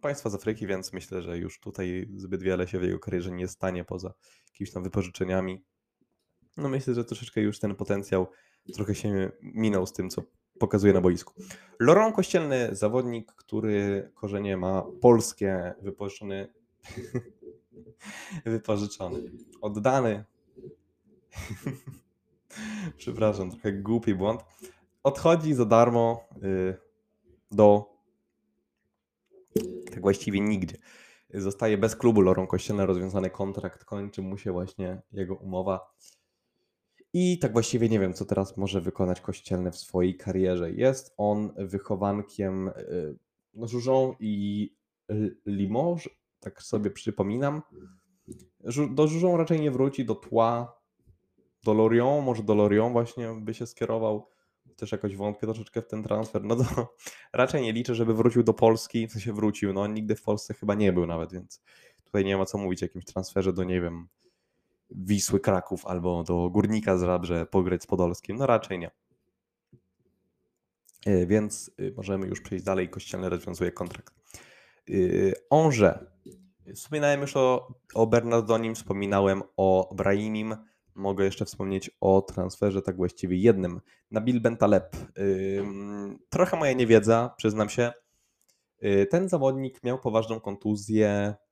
państwa 0.00 0.30
z 0.30 0.34
Afryki, 0.34 0.66
więc 0.66 0.92
myślę, 0.92 1.22
że 1.22 1.38
już 1.38 1.60
tutaj 1.60 2.08
zbyt 2.16 2.42
wiele 2.42 2.68
się 2.68 2.78
w 2.78 2.82
jego 2.82 2.98
karierze 2.98 3.30
nie 3.30 3.48
stanie 3.48 3.84
poza 3.84 4.14
jakimiś 4.46 4.72
tam 4.72 4.82
wypożyczeniami. 4.82 5.64
No 6.56 6.68
myślę, 6.68 6.94
że 6.94 7.04
troszeczkę 7.04 7.40
już 7.40 7.58
ten 7.58 7.74
potencjał 7.74 8.26
trochę 8.74 8.94
się 8.94 9.30
minął 9.42 9.86
z 9.86 9.92
tym, 9.92 10.10
co 10.10 10.22
pokazuje 10.58 10.92
na 10.92 11.00
boisku. 11.00 11.34
Laurent 11.80 12.16
Kościelny, 12.16 12.68
zawodnik, 12.72 13.32
który 13.32 14.10
korzenie 14.14 14.56
ma 14.56 14.84
polskie, 15.00 15.74
wypożyczony, 15.82 16.52
wypożyczony, 18.44 19.30
oddany, 19.60 20.24
przepraszam, 22.96 23.50
trochę 23.50 23.72
głupi 23.72 24.14
błąd, 24.14 24.40
odchodzi 25.02 25.54
za 25.54 25.64
darmo 25.64 26.28
y, 26.42 26.76
do 27.50 27.98
tak 29.90 30.00
właściwie 30.00 30.40
nigdzie. 30.40 30.76
Zostaje 31.34 31.78
bez 31.78 31.96
klubu 31.96 32.20
Laurent 32.20 32.50
Kościelny, 32.50 32.86
rozwiązany 32.86 33.30
kontrakt, 33.30 33.84
kończy 33.84 34.22
mu 34.22 34.38
się 34.38 34.52
właśnie 34.52 35.02
jego 35.12 35.34
umowa. 35.34 35.92
I 37.12 37.38
tak 37.38 37.52
właściwie 37.52 37.88
nie 37.88 38.00
wiem, 38.00 38.14
co 38.14 38.24
teraz 38.24 38.56
może 38.56 38.80
wykonać 38.80 39.20
Kościelny 39.20 39.70
w 39.70 39.76
swojej 39.76 40.16
karierze. 40.16 40.72
Jest 40.72 41.14
on 41.16 41.52
wychowankiem 41.56 42.68
y, 42.68 43.18
Żużą 43.54 44.14
i 44.20 44.74
Limoges, 45.46 46.08
tak 46.40 46.62
sobie 46.62 46.90
przypominam. 46.90 47.62
Do 48.90 49.08
Żużą 49.08 49.36
raczej 49.36 49.60
nie 49.60 49.70
wróci, 49.70 50.04
do 50.04 50.14
Tła, 50.14 50.80
do 51.64 51.74
Lorient, 51.74 52.24
może 52.24 52.42
do 52.42 52.54
Lorient 52.54 52.92
właśnie 52.92 53.34
by 53.40 53.54
się 53.54 53.66
skierował. 53.66 54.28
Też 54.76 54.92
jakoś 54.92 55.16
wątpię 55.16 55.46
troszeczkę 55.46 55.82
w 55.82 55.86
ten 55.86 56.02
transfer. 56.02 56.44
No 56.44 56.56
to 56.56 56.64
raczej 57.32 57.62
nie 57.62 57.72
liczę, 57.72 57.94
żeby 57.94 58.14
wrócił 58.14 58.42
do 58.42 58.54
Polski, 58.54 59.08
w 59.08 59.12
sensie 59.12 59.32
wrócił. 59.32 59.72
No 59.72 59.86
nigdy 59.86 60.16
w 60.16 60.22
Polsce 60.22 60.54
chyba 60.54 60.74
nie 60.74 60.92
był 60.92 61.06
nawet, 61.06 61.32
więc 61.32 61.62
tutaj 62.04 62.24
nie 62.24 62.36
ma 62.36 62.46
co 62.46 62.58
mówić 62.58 62.82
o 62.82 62.84
jakimś 62.84 63.04
transferze 63.04 63.52
do, 63.52 63.64
nie 63.64 63.80
wiem, 63.80 64.08
Wisły 64.90 65.40
Kraków 65.40 65.86
albo 65.86 66.24
do 66.24 66.50
Górnika 66.50 66.98
z 66.98 67.02
Rabrze 67.02 67.46
pograć 67.46 67.82
z 67.82 67.86
Podolskim. 67.86 68.36
No 68.36 68.46
raczej 68.46 68.78
nie. 68.78 68.90
E, 71.06 71.26
Więc 71.26 71.70
y, 71.80 71.94
możemy 71.96 72.26
już 72.26 72.40
przejść 72.40 72.64
dalej. 72.64 72.88
Kościelny 72.88 73.28
rozwiązuje 73.28 73.72
kontrakt. 73.72 74.14
Yy, 74.88 75.34
Angers. 75.50 75.98
Wspominałem 76.74 77.20
już 77.20 77.36
o, 77.36 77.74
o 77.94 78.06
Bernardonim, 78.06 78.74
wspominałem 78.74 79.42
o 79.56 79.94
Brahimim. 79.94 80.56
Mogę 80.94 81.24
jeszcze 81.24 81.44
wspomnieć 81.44 81.90
o 82.00 82.22
transferze, 82.22 82.82
tak 82.82 82.96
właściwie 82.96 83.36
jednym. 83.36 83.80
Nabil 84.10 84.40
Bentaleb. 84.40 84.96
Trochę 86.28 86.56
moja 86.56 86.72
niewiedza, 86.72 87.34
przyznam 87.36 87.68
się. 87.68 87.92
Yy, 88.80 89.06
Ten 89.06 89.28
zawodnik 89.28 89.84
miał 89.84 89.98
poważną 89.98 90.40
kontuzję 90.40 91.34
y, 91.34 91.47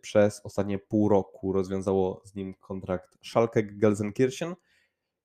przez 0.00 0.40
ostatnie 0.44 0.78
pół 0.78 1.08
roku. 1.08 1.52
Rozwiązało 1.52 2.22
z 2.24 2.34
nim 2.34 2.54
kontrakt 2.54 3.18
Schalke 3.22 3.62
Gelsenkirchen 3.62 4.54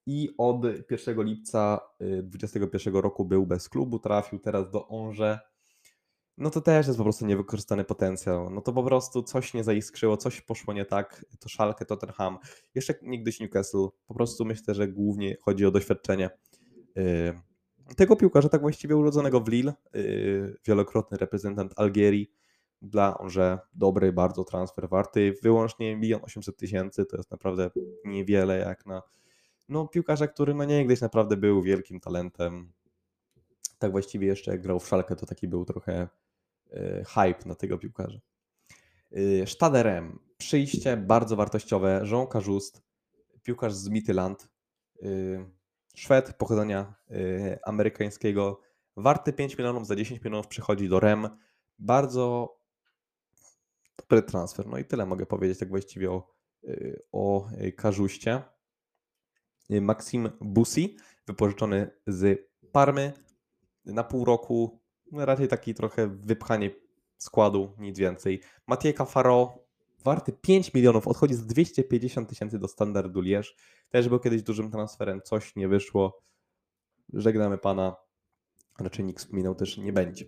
i 0.06 0.30
od 0.38 0.66
1 0.92 1.24
lipca 1.24 1.80
2021 2.00 2.96
roku 2.96 3.26
był 3.26 3.46
bez 3.46 3.70
klubu, 3.70 4.00
trafił 4.00 4.40
teraz 4.40 4.72
do 4.72 4.88
Onże. 4.88 5.40
No 6.38 6.50
to 6.50 6.62
też 6.62 6.88
jest 6.88 6.98
po 6.98 7.04
prostu 7.04 7.26
niewykorzystany 7.26 7.84
potencjał. 7.84 8.50
No 8.50 8.62
to 8.62 8.74
po 8.74 8.84
prostu 8.84 9.24
coś 9.24 9.54
nie 9.54 9.64
zaiskrzyło, 9.64 10.18
coś 10.18 10.42
poszło 10.42 10.74
nie 10.74 10.86
tak. 10.86 11.26
To 11.40 11.50
Schalke, 11.50 11.86
Tottenham, 11.86 12.38
jeszcze 12.76 12.94
niegdyś 13.02 13.40
Newcastle. 13.40 13.88
Po 14.08 14.14
prostu 14.14 14.46
myślę, 14.46 14.74
że 14.76 14.88
głównie 14.88 15.38
chodzi 15.42 15.66
o 15.66 15.72
doświadczenie 15.72 16.30
yy, 16.96 17.34
tego 17.96 18.16
piłkarza, 18.16 18.50
tak 18.50 18.62
właściwie 18.62 18.98
urodzonego 18.98 19.42
w 19.42 19.48
Lille, 19.48 19.74
wielokrotny 20.68 21.18
reprezentant 21.18 21.74
Algierii. 21.76 22.32
Dla 22.82 23.18
Onże 23.18 23.60
dobry 23.74 24.14
bardzo 24.14 24.44
transfer 24.44 24.90
warty, 24.90 25.34
wyłącznie 25.44 25.90
1 26.02 26.20
800 26.24 26.58
tysięcy, 26.58 27.06
to 27.06 27.18
jest 27.18 27.32
naprawdę 27.32 27.72
niewiele 28.06 28.58
jak 28.58 28.86
na 28.86 29.02
no, 29.70 29.88
piłkarza, 29.88 30.28
który 30.28 30.54
no 30.54 30.66
niegdyś 30.66 31.02
naprawdę 31.02 31.38
był 31.38 31.62
wielkim 31.62 32.00
talentem. 32.00 32.72
Tak 33.80 33.92
właściwie 33.92 34.28
jeszcze 34.28 34.52
jak 34.52 34.62
grał 34.62 34.80
w 34.80 34.88
Szalkę, 34.88 35.16
to 35.16 35.26
taki 35.26 35.48
był 35.48 35.66
trochę 35.66 36.08
e, 36.72 37.04
hype 37.04 37.50
na 37.50 37.56
tego 37.56 37.78
piłkarza. 37.78 38.20
E, 39.12 39.48
Sztaderem. 39.48 40.20
Przyjście 40.38 40.98
bardzo 40.98 41.36
wartościowe. 41.36 42.04
Jean 42.12 42.28
Cajust, 42.28 42.84
piłkarz 43.44 43.74
z 43.74 43.90
Midtjylland. 43.90 44.50
e, 45.04 45.08
Szwed 45.96 46.34
pochodzenia 46.34 46.94
e, 47.12 47.60
amerykańskiego. 47.64 48.62
Warty 48.98 49.34
5 49.34 49.58
milionów, 49.58 49.88
za 49.88 49.96
10 49.96 50.24
milionów 50.24 50.48
przychodzi 50.48 50.90
do 50.90 51.00
REM. 51.00 51.30
Bardzo 51.80 52.56
dobry 53.98 54.24
transfer. 54.24 54.68
No 54.68 54.78
i 54.78 54.86
tyle 54.86 55.06
mogę 55.06 55.26
powiedzieć 55.26 55.60
tak 55.60 55.70
właściwie 55.70 56.12
o, 56.12 56.28
y, 56.64 57.02
o 57.12 57.50
y, 57.52 57.72
Karzuście. 57.72 58.42
Y, 59.72 59.82
Maxim 59.82 60.30
Busi, 60.42 60.98
wypożyczony 61.28 61.92
z 62.08 62.52
Parmy 62.72 63.14
na 63.86 64.04
pół 64.04 64.26
roku. 64.26 64.82
No 65.12 65.26
raczej 65.26 65.48
taki 65.48 65.74
trochę 65.74 66.08
wypchanie 66.08 66.70
składu, 67.18 67.74
nic 67.78 68.00
więcej. 68.00 68.42
Mathieu 68.68 68.94
Cafaro, 68.94 69.54
warty 70.04 70.32
5 70.32 70.74
milionów, 70.74 71.08
odchodzi 71.08 71.34
z 71.34 71.46
250 71.46 72.30
tysięcy 72.30 72.60
do 72.60 72.68
standardu 72.68 73.22
Lierz. 73.22 73.56
Też 73.90 74.10
był 74.10 74.20
kiedyś 74.20 74.44
dużym 74.44 74.72
transferem, 74.72 75.22
coś 75.22 75.56
nie 75.56 75.68
wyszło. 75.68 76.24
Żegnamy 77.14 77.58
pana. 77.58 77.96
Raczej 78.80 79.06
nikt 79.06 79.20
wspominał 79.20 79.56
też 79.56 79.78
nie 79.78 79.94
będzie. 79.94 80.26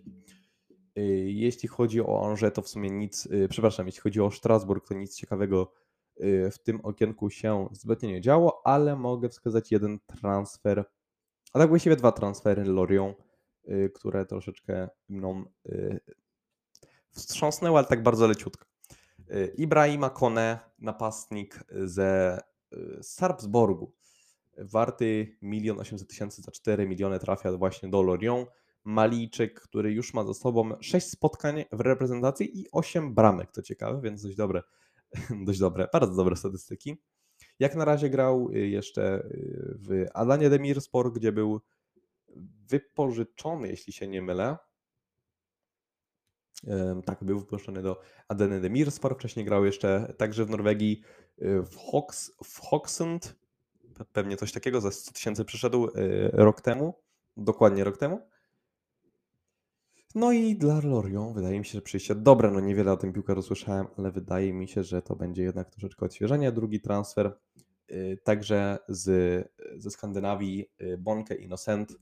Jeśli 1.26 1.70
chodzi 1.70 2.02
o 2.02 2.28
Angers, 2.30 2.54
to 2.56 2.62
w 2.62 2.70
sumie 2.70 2.89
nic, 2.89 3.28
przepraszam, 3.50 3.86
jeśli 3.86 4.02
chodzi 4.02 4.22
o 4.22 4.32
Strasburg, 4.32 4.88
to 4.88 4.94
nic 4.94 5.16
ciekawego 5.16 5.74
w 6.52 6.56
tym 6.64 6.82
okienku 6.84 7.30
się 7.30 7.68
zbytnio 7.72 8.10
nie 8.10 8.22
działo, 8.22 8.62
ale 8.66 8.96
mogę 8.96 9.30
wskazać 9.30 9.72
jeden 9.72 10.00
transfer, 10.00 10.86
a 11.54 11.60
tak 11.60 11.70
właściwie 11.70 11.96
dwa 11.96 12.12
transfery 12.12 12.64
Lorient, 12.64 13.18
które 13.94 14.26
troszeczkę 14.26 14.89
mną 15.10 15.46
wstrząsnęły, 17.10 17.78
ale 17.78 17.88
tak 17.88 18.04
bardzo 18.04 18.28
leciutko. 18.28 18.66
Ibrahima 19.58 20.10
Kone, 20.10 20.60
napastnik 20.80 21.64
ze 21.70 22.39
Sarpsborgu, 23.02 23.94
warty 24.58 25.38
1 25.41 25.80
800 25.80 26.10
tysięcy 26.10 26.41
za 26.41 26.52
4 26.52 26.88
miliony 26.88 27.20
trafia 27.20 27.58
właśnie 27.58 27.89
do 27.89 28.02
Lorient. 28.02 28.50
Malijczyk, 28.84 29.62
który 29.62 29.92
już 29.92 30.14
ma 30.14 30.24
za 30.24 30.34
sobą 30.34 30.72
6 30.82 31.10
spotkań 31.10 31.66
w 31.72 31.80
reprezentacji 31.80 32.60
i 32.62 32.66
8 32.72 33.14
bramek, 33.14 33.52
to 33.52 33.62
ciekawe, 33.62 34.02
więc 34.02 34.24
dość 34.24 34.36
dobre, 34.36 34.64
dość 35.48 35.60
dobre, 35.60 35.88
bardzo 35.94 36.16
dobre 36.16 36.36
statystyki. 36.36 36.98
Jak 37.60 37.76
na 37.76 37.86
razie 37.86 38.10
grał 38.10 38.50
y, 38.50 38.68
jeszcze 38.68 39.20
y, 39.20 39.78
w 39.80 40.06
Adanie 40.14 40.50
Demirspor, 40.50 41.14
gdzie 41.14 41.32
był 41.32 41.62
wypożyczony, 42.70 43.68
jeśli 43.68 43.94
się 43.94 44.08
nie 44.08 44.22
mylę. 44.22 44.58
Tak, 47.06 47.24
był 47.24 47.40
wypuszczony 47.40 47.82
do 47.82 48.02
Adany 48.28 48.62
Demirspor. 48.62 49.16
Wcześniej 49.16 49.46
grał 49.46 49.66
jeszcze 49.66 50.14
także 50.18 50.46
w 50.46 50.50
Norwegii 50.50 51.02
y, 51.42 51.62
w, 51.62 51.76
Hox, 51.78 52.32
w 52.44 52.60
Hoxund. 52.60 53.36
Pewnie 54.14 54.38
coś 54.38 54.52
takiego, 54.52 54.82
za 54.82 54.92
100 54.92 55.12
tysięcy 55.12 55.46
przyszedł 55.46 55.90
rok 56.34 56.62
temu. 56.62 57.04
Dokładnie 57.38 57.84
rok 57.84 57.98
temu. 57.98 58.30
No 60.16 60.32
i 60.32 60.55
dla 60.55 60.82
Lorient 60.84 61.36
wydaje 61.36 61.59
mi 61.59 61.66
się, 61.66 61.72
że 61.72 61.82
przyjście 61.82 62.16
dobre. 62.16 62.51
No 62.51 62.59
niewiele 62.59 62.91
o 62.91 62.97
tym 62.97 63.14
piłkarzu 63.14 63.41
słyszałem, 63.41 63.88
ale 63.97 64.11
wydaje 64.11 64.53
mi 64.53 64.68
się, 64.68 64.84
że 64.84 65.01
to 65.01 65.16
będzie 65.16 65.43
jednak 65.43 65.70
troszeczkę 65.70 66.05
odświeżenie. 66.05 66.51
Drugi 66.51 66.82
transfer 66.82 67.38
y, 67.91 68.18
także 68.24 68.78
z, 68.89 69.07
ze 69.78 69.91
Skandynawii 69.91 70.70
y, 70.82 70.97
Bonke 70.97 71.36
Innocent. 71.36 71.95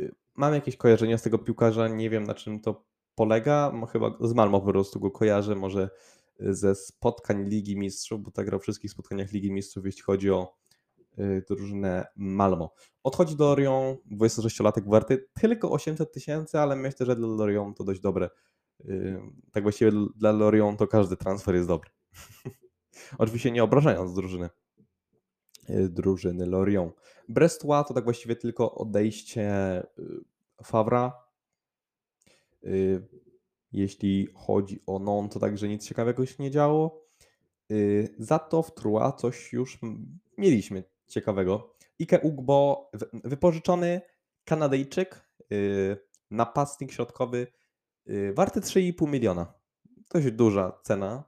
Y, 0.00 0.14
mam 0.34 0.54
jakieś 0.54 0.76
kojarzenia 0.76 1.18
z 1.18 1.22
tego 1.22 1.38
piłkarza, 1.38 1.88
nie 1.88 2.10
wiem 2.10 2.24
na 2.24 2.34
czym 2.34 2.60
to 2.60 2.84
polega. 3.14 3.72
Chyba 3.92 4.18
z 4.20 4.34
Malmo 4.34 4.60
po 4.60 4.66
prostu 4.66 5.00
go 5.00 5.10
kojarzę, 5.10 5.54
może 5.54 5.90
ze 6.40 6.74
spotkań 6.74 7.48
Ligi 7.48 7.76
Mistrzów, 7.76 8.22
bo 8.22 8.30
tak 8.30 8.46
grał 8.46 8.60
w 8.60 8.62
wszystkich 8.62 8.90
spotkaniach 8.90 9.32
Ligi 9.32 9.52
Mistrzów, 9.52 9.86
jeśli 9.86 10.02
chodzi 10.02 10.30
o 10.30 10.61
drużynę 11.48 12.06
Malmo. 12.16 12.74
Odchodzi 13.02 13.36
do 13.36 13.44
Lorient, 13.44 14.00
26-latek 14.12 14.90
warty 14.90 15.28
tylko 15.40 15.70
800 15.70 16.12
tysięcy, 16.12 16.58
ale 16.58 16.76
myślę, 16.76 17.06
że 17.06 17.16
dla 17.16 17.28
Lorient 17.28 17.76
to 17.76 17.84
dość 17.84 18.00
dobre. 18.00 18.30
Y, 18.84 19.20
tak 19.52 19.62
właściwie 19.62 19.92
dla 20.16 20.32
Lorient 20.32 20.78
to 20.78 20.86
każdy 20.86 21.16
transfer 21.16 21.54
jest 21.54 21.68
dobry. 21.68 21.90
Oczywiście 23.18 23.50
nie 23.50 23.64
obrażając 23.64 24.14
drużyny 24.14 24.50
y, 25.70 25.88
drużyny 25.88 26.46
Lorient. 26.46 26.94
Brestois 27.28 27.86
to 27.88 27.94
tak 27.94 28.04
właściwie 28.04 28.36
tylko 28.36 28.74
odejście 28.74 29.52
Favra. 30.64 31.22
Jeśli 33.72 34.28
chodzi 34.34 34.82
o 34.86 34.98
Non, 34.98 35.28
to 35.28 35.40
także 35.40 35.68
nic 35.68 35.88
ciekawego 35.88 36.26
się 36.26 36.42
nie 36.42 36.50
działo. 36.50 37.02
Za 38.18 38.38
to 38.38 38.62
w 38.62 38.74
Trua 38.74 39.12
coś 39.12 39.52
już 39.52 39.78
mieliśmy 40.38 40.84
ciekawego. 41.12 41.74
Ike 41.98 42.20
Ugbo, 42.20 42.90
wypożyczony 43.24 44.00
Kanadyjczyk, 44.44 45.28
yy, 45.50 45.96
napastnik 46.30 46.92
środkowy, 46.92 47.46
yy, 48.06 48.34
warty 48.34 48.60
3,5 48.60 49.08
miliona. 49.08 49.54
Dość 50.10 50.30
duża 50.30 50.80
cena, 50.82 51.24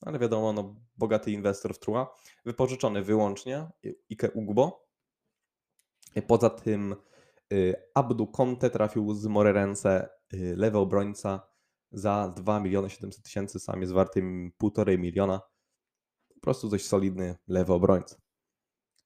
ale 0.00 0.18
wiadomo, 0.18 0.52
no, 0.52 0.76
bogaty 0.96 1.32
inwestor 1.32 1.74
w 1.74 1.78
Trua. 1.78 2.16
Wypożyczony 2.44 3.02
wyłącznie 3.02 3.66
Ike 4.10 4.30
Ugbo. 4.30 4.90
Poza 6.26 6.50
tym 6.50 6.96
Abdu 7.94 8.26
Conte 8.26 8.70
trafił 8.70 9.14
z 9.14 9.26
Morerence, 9.26 10.08
yy, 10.32 10.56
lewy 10.56 10.78
obrońca 10.78 11.50
za 11.92 12.32
2 12.36 12.60
miliony 12.60 12.90
700 12.90 13.24
tysięcy, 13.24 13.60
sam 13.60 13.80
jest 13.80 13.92
wartym 13.92 14.52
1,5 14.62 14.98
miliona. 14.98 15.40
Po 16.34 16.40
prostu 16.40 16.68
dość 16.68 16.86
solidny 16.86 17.36
lewy 17.48 17.72
obrońca. 17.72 18.16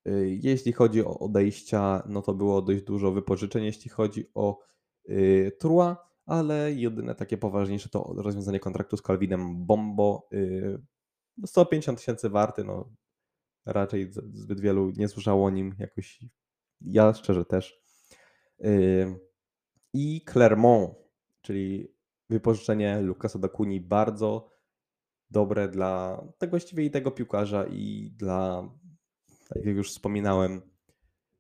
Y, 0.09 0.39
jeśli 0.43 0.73
chodzi 0.73 1.05
o 1.05 1.19
odejścia, 1.19 2.03
no 2.09 2.23
to 2.23 2.35
było 2.35 2.63
dość 2.63 2.83
dużo 2.83 3.13
wypożyczeń, 3.13 3.65
jeśli 3.65 3.91
chodzi 3.91 4.31
o 4.35 4.59
y, 5.09 5.57
Trua, 5.61 6.11
ale 6.27 6.73
jedyne 6.73 7.15
takie 7.15 7.39
poważniejsze 7.39 7.89
to 7.89 8.15
rozwiązanie 8.17 8.61
kontraktu 8.61 8.97
z 8.97 9.03
Calvinem 9.03 9.67
Bombo. 9.67 10.29
150 11.47 11.99
y, 11.99 12.01
tysięcy 12.01 12.31
warty, 12.31 12.65
no 12.65 12.93
raczej 13.67 14.13
zbyt 14.33 14.61
wielu 14.61 14.91
nie 14.91 15.09
słyszało 15.09 15.47
o 15.47 15.51
nim 15.51 15.75
jakoś, 15.79 16.25
ja 16.81 17.13
szczerze 17.13 17.45
też. 17.45 17.85
I 19.93 20.25
Clermont, 20.25 20.95
czyli 21.41 21.95
wypożyczenie 22.31 23.01
Lukasa 23.01 23.39
Dakuni, 23.39 23.81
bardzo 23.81 24.51
dobre 25.31 25.69
dla 25.69 26.23
tego 26.39 26.51
właściwie 26.51 26.85
i 26.85 26.91
tego 26.91 27.11
piłkarza 27.11 27.67
i 27.67 28.13
dla 28.17 28.69
tak 29.49 29.65
jak 29.65 29.77
już 29.77 29.91
wspominałem, 29.91 30.63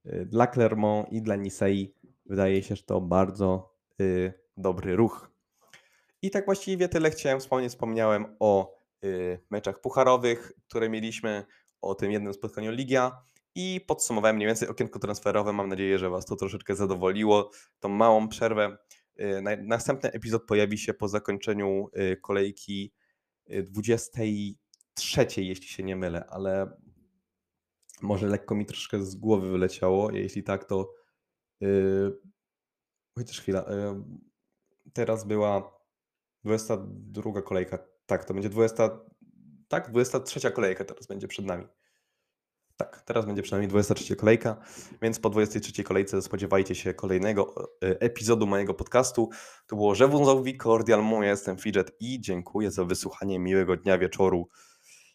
y, 0.06 0.26
dla 0.26 0.46
Clermont 0.46 1.12
i 1.12 1.22
dla 1.22 1.36
Nisei 1.36 1.94
wydaje 2.26 2.62
się, 2.62 2.76
że 2.76 2.82
to 2.82 3.00
bardzo 3.00 3.74
y, 4.00 4.32
dobry 4.56 4.96
ruch. 4.96 5.30
I 6.22 6.30
tak 6.30 6.44
właściwie 6.44 6.88
tyle 6.88 7.10
chciałem 7.10 7.40
wspomnieć. 7.40 7.72
Wspomniałem 7.72 8.36
o 8.40 8.78
y, 9.04 9.40
meczach 9.50 9.80
pucharowych, 9.80 10.52
które 10.68 10.88
mieliśmy, 10.88 11.44
o 11.80 11.94
tym 11.94 12.12
jednym 12.12 12.34
spotkaniu 12.34 12.72
Ligia 12.72 13.22
i 13.54 13.80
podsumowałem 13.86 14.36
mniej 14.36 14.46
więcej 14.46 14.68
okienko 14.68 14.98
transferowe. 14.98 15.52
Mam 15.52 15.68
nadzieję, 15.68 15.98
że 15.98 16.10
Was 16.10 16.26
to 16.26 16.36
troszeczkę 16.36 16.74
zadowoliło, 16.74 17.50
tą 17.80 17.88
małą 17.88 18.28
przerwę. 18.28 18.76
Następny 19.62 20.12
epizod 20.12 20.46
pojawi 20.46 20.78
się 20.78 20.94
po 20.94 21.08
zakończeniu 21.08 21.88
kolejki 22.22 22.92
23, 23.46 25.26
jeśli 25.36 25.66
się 25.66 25.82
nie 25.82 25.96
mylę, 25.96 26.26
ale 26.28 26.76
może 28.02 28.26
lekko 28.26 28.54
mi 28.54 28.66
troszkę 28.66 29.02
z 29.02 29.14
głowy 29.14 29.50
wyleciało. 29.50 30.10
Jeśli 30.10 30.42
tak, 30.42 30.64
to 30.64 30.92
yy, 31.60 32.20
chociaż 33.18 33.40
chwila. 33.40 33.64
Yy, 33.70 34.04
teraz 34.92 35.24
była 35.24 35.80
22 36.44 37.42
kolejka. 37.42 37.78
Tak, 38.06 38.24
to 38.24 38.34
będzie 38.34 38.48
20. 38.48 38.90
Tak, 39.68 39.90
23 39.90 40.50
kolejka 40.50 40.84
teraz 40.84 41.06
będzie 41.06 41.28
przed 41.28 41.46
nami. 41.46 41.66
Tak, 42.76 43.02
teraz 43.02 43.26
będzie 43.26 43.42
przynajmniej 43.42 43.68
23 43.68 44.16
kolejka, 44.16 44.56
więc 45.02 45.20
po 45.20 45.30
23 45.30 45.84
kolejce 45.84 46.22
spodziewajcie 46.22 46.74
się 46.74 46.94
kolejnego 46.94 47.54
e, 47.84 48.00
epizodu 48.00 48.46
mojego 48.46 48.74
podcastu. 48.74 49.30
To 49.66 49.76
było 49.76 49.94
Żewunzowi 49.94 50.58
Cordial, 50.58 51.02
mój 51.02 51.26
jestem 51.26 51.58
Fidget 51.58 51.92
i 52.00 52.20
dziękuję 52.20 52.70
za 52.70 52.84
wysłuchanie 52.84 53.38
miłego 53.38 53.76
dnia, 53.76 53.98
wieczoru 53.98 54.48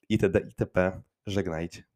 itd. 0.10 0.40
itp. 0.40 1.02
Żegnajcie. 1.26 1.89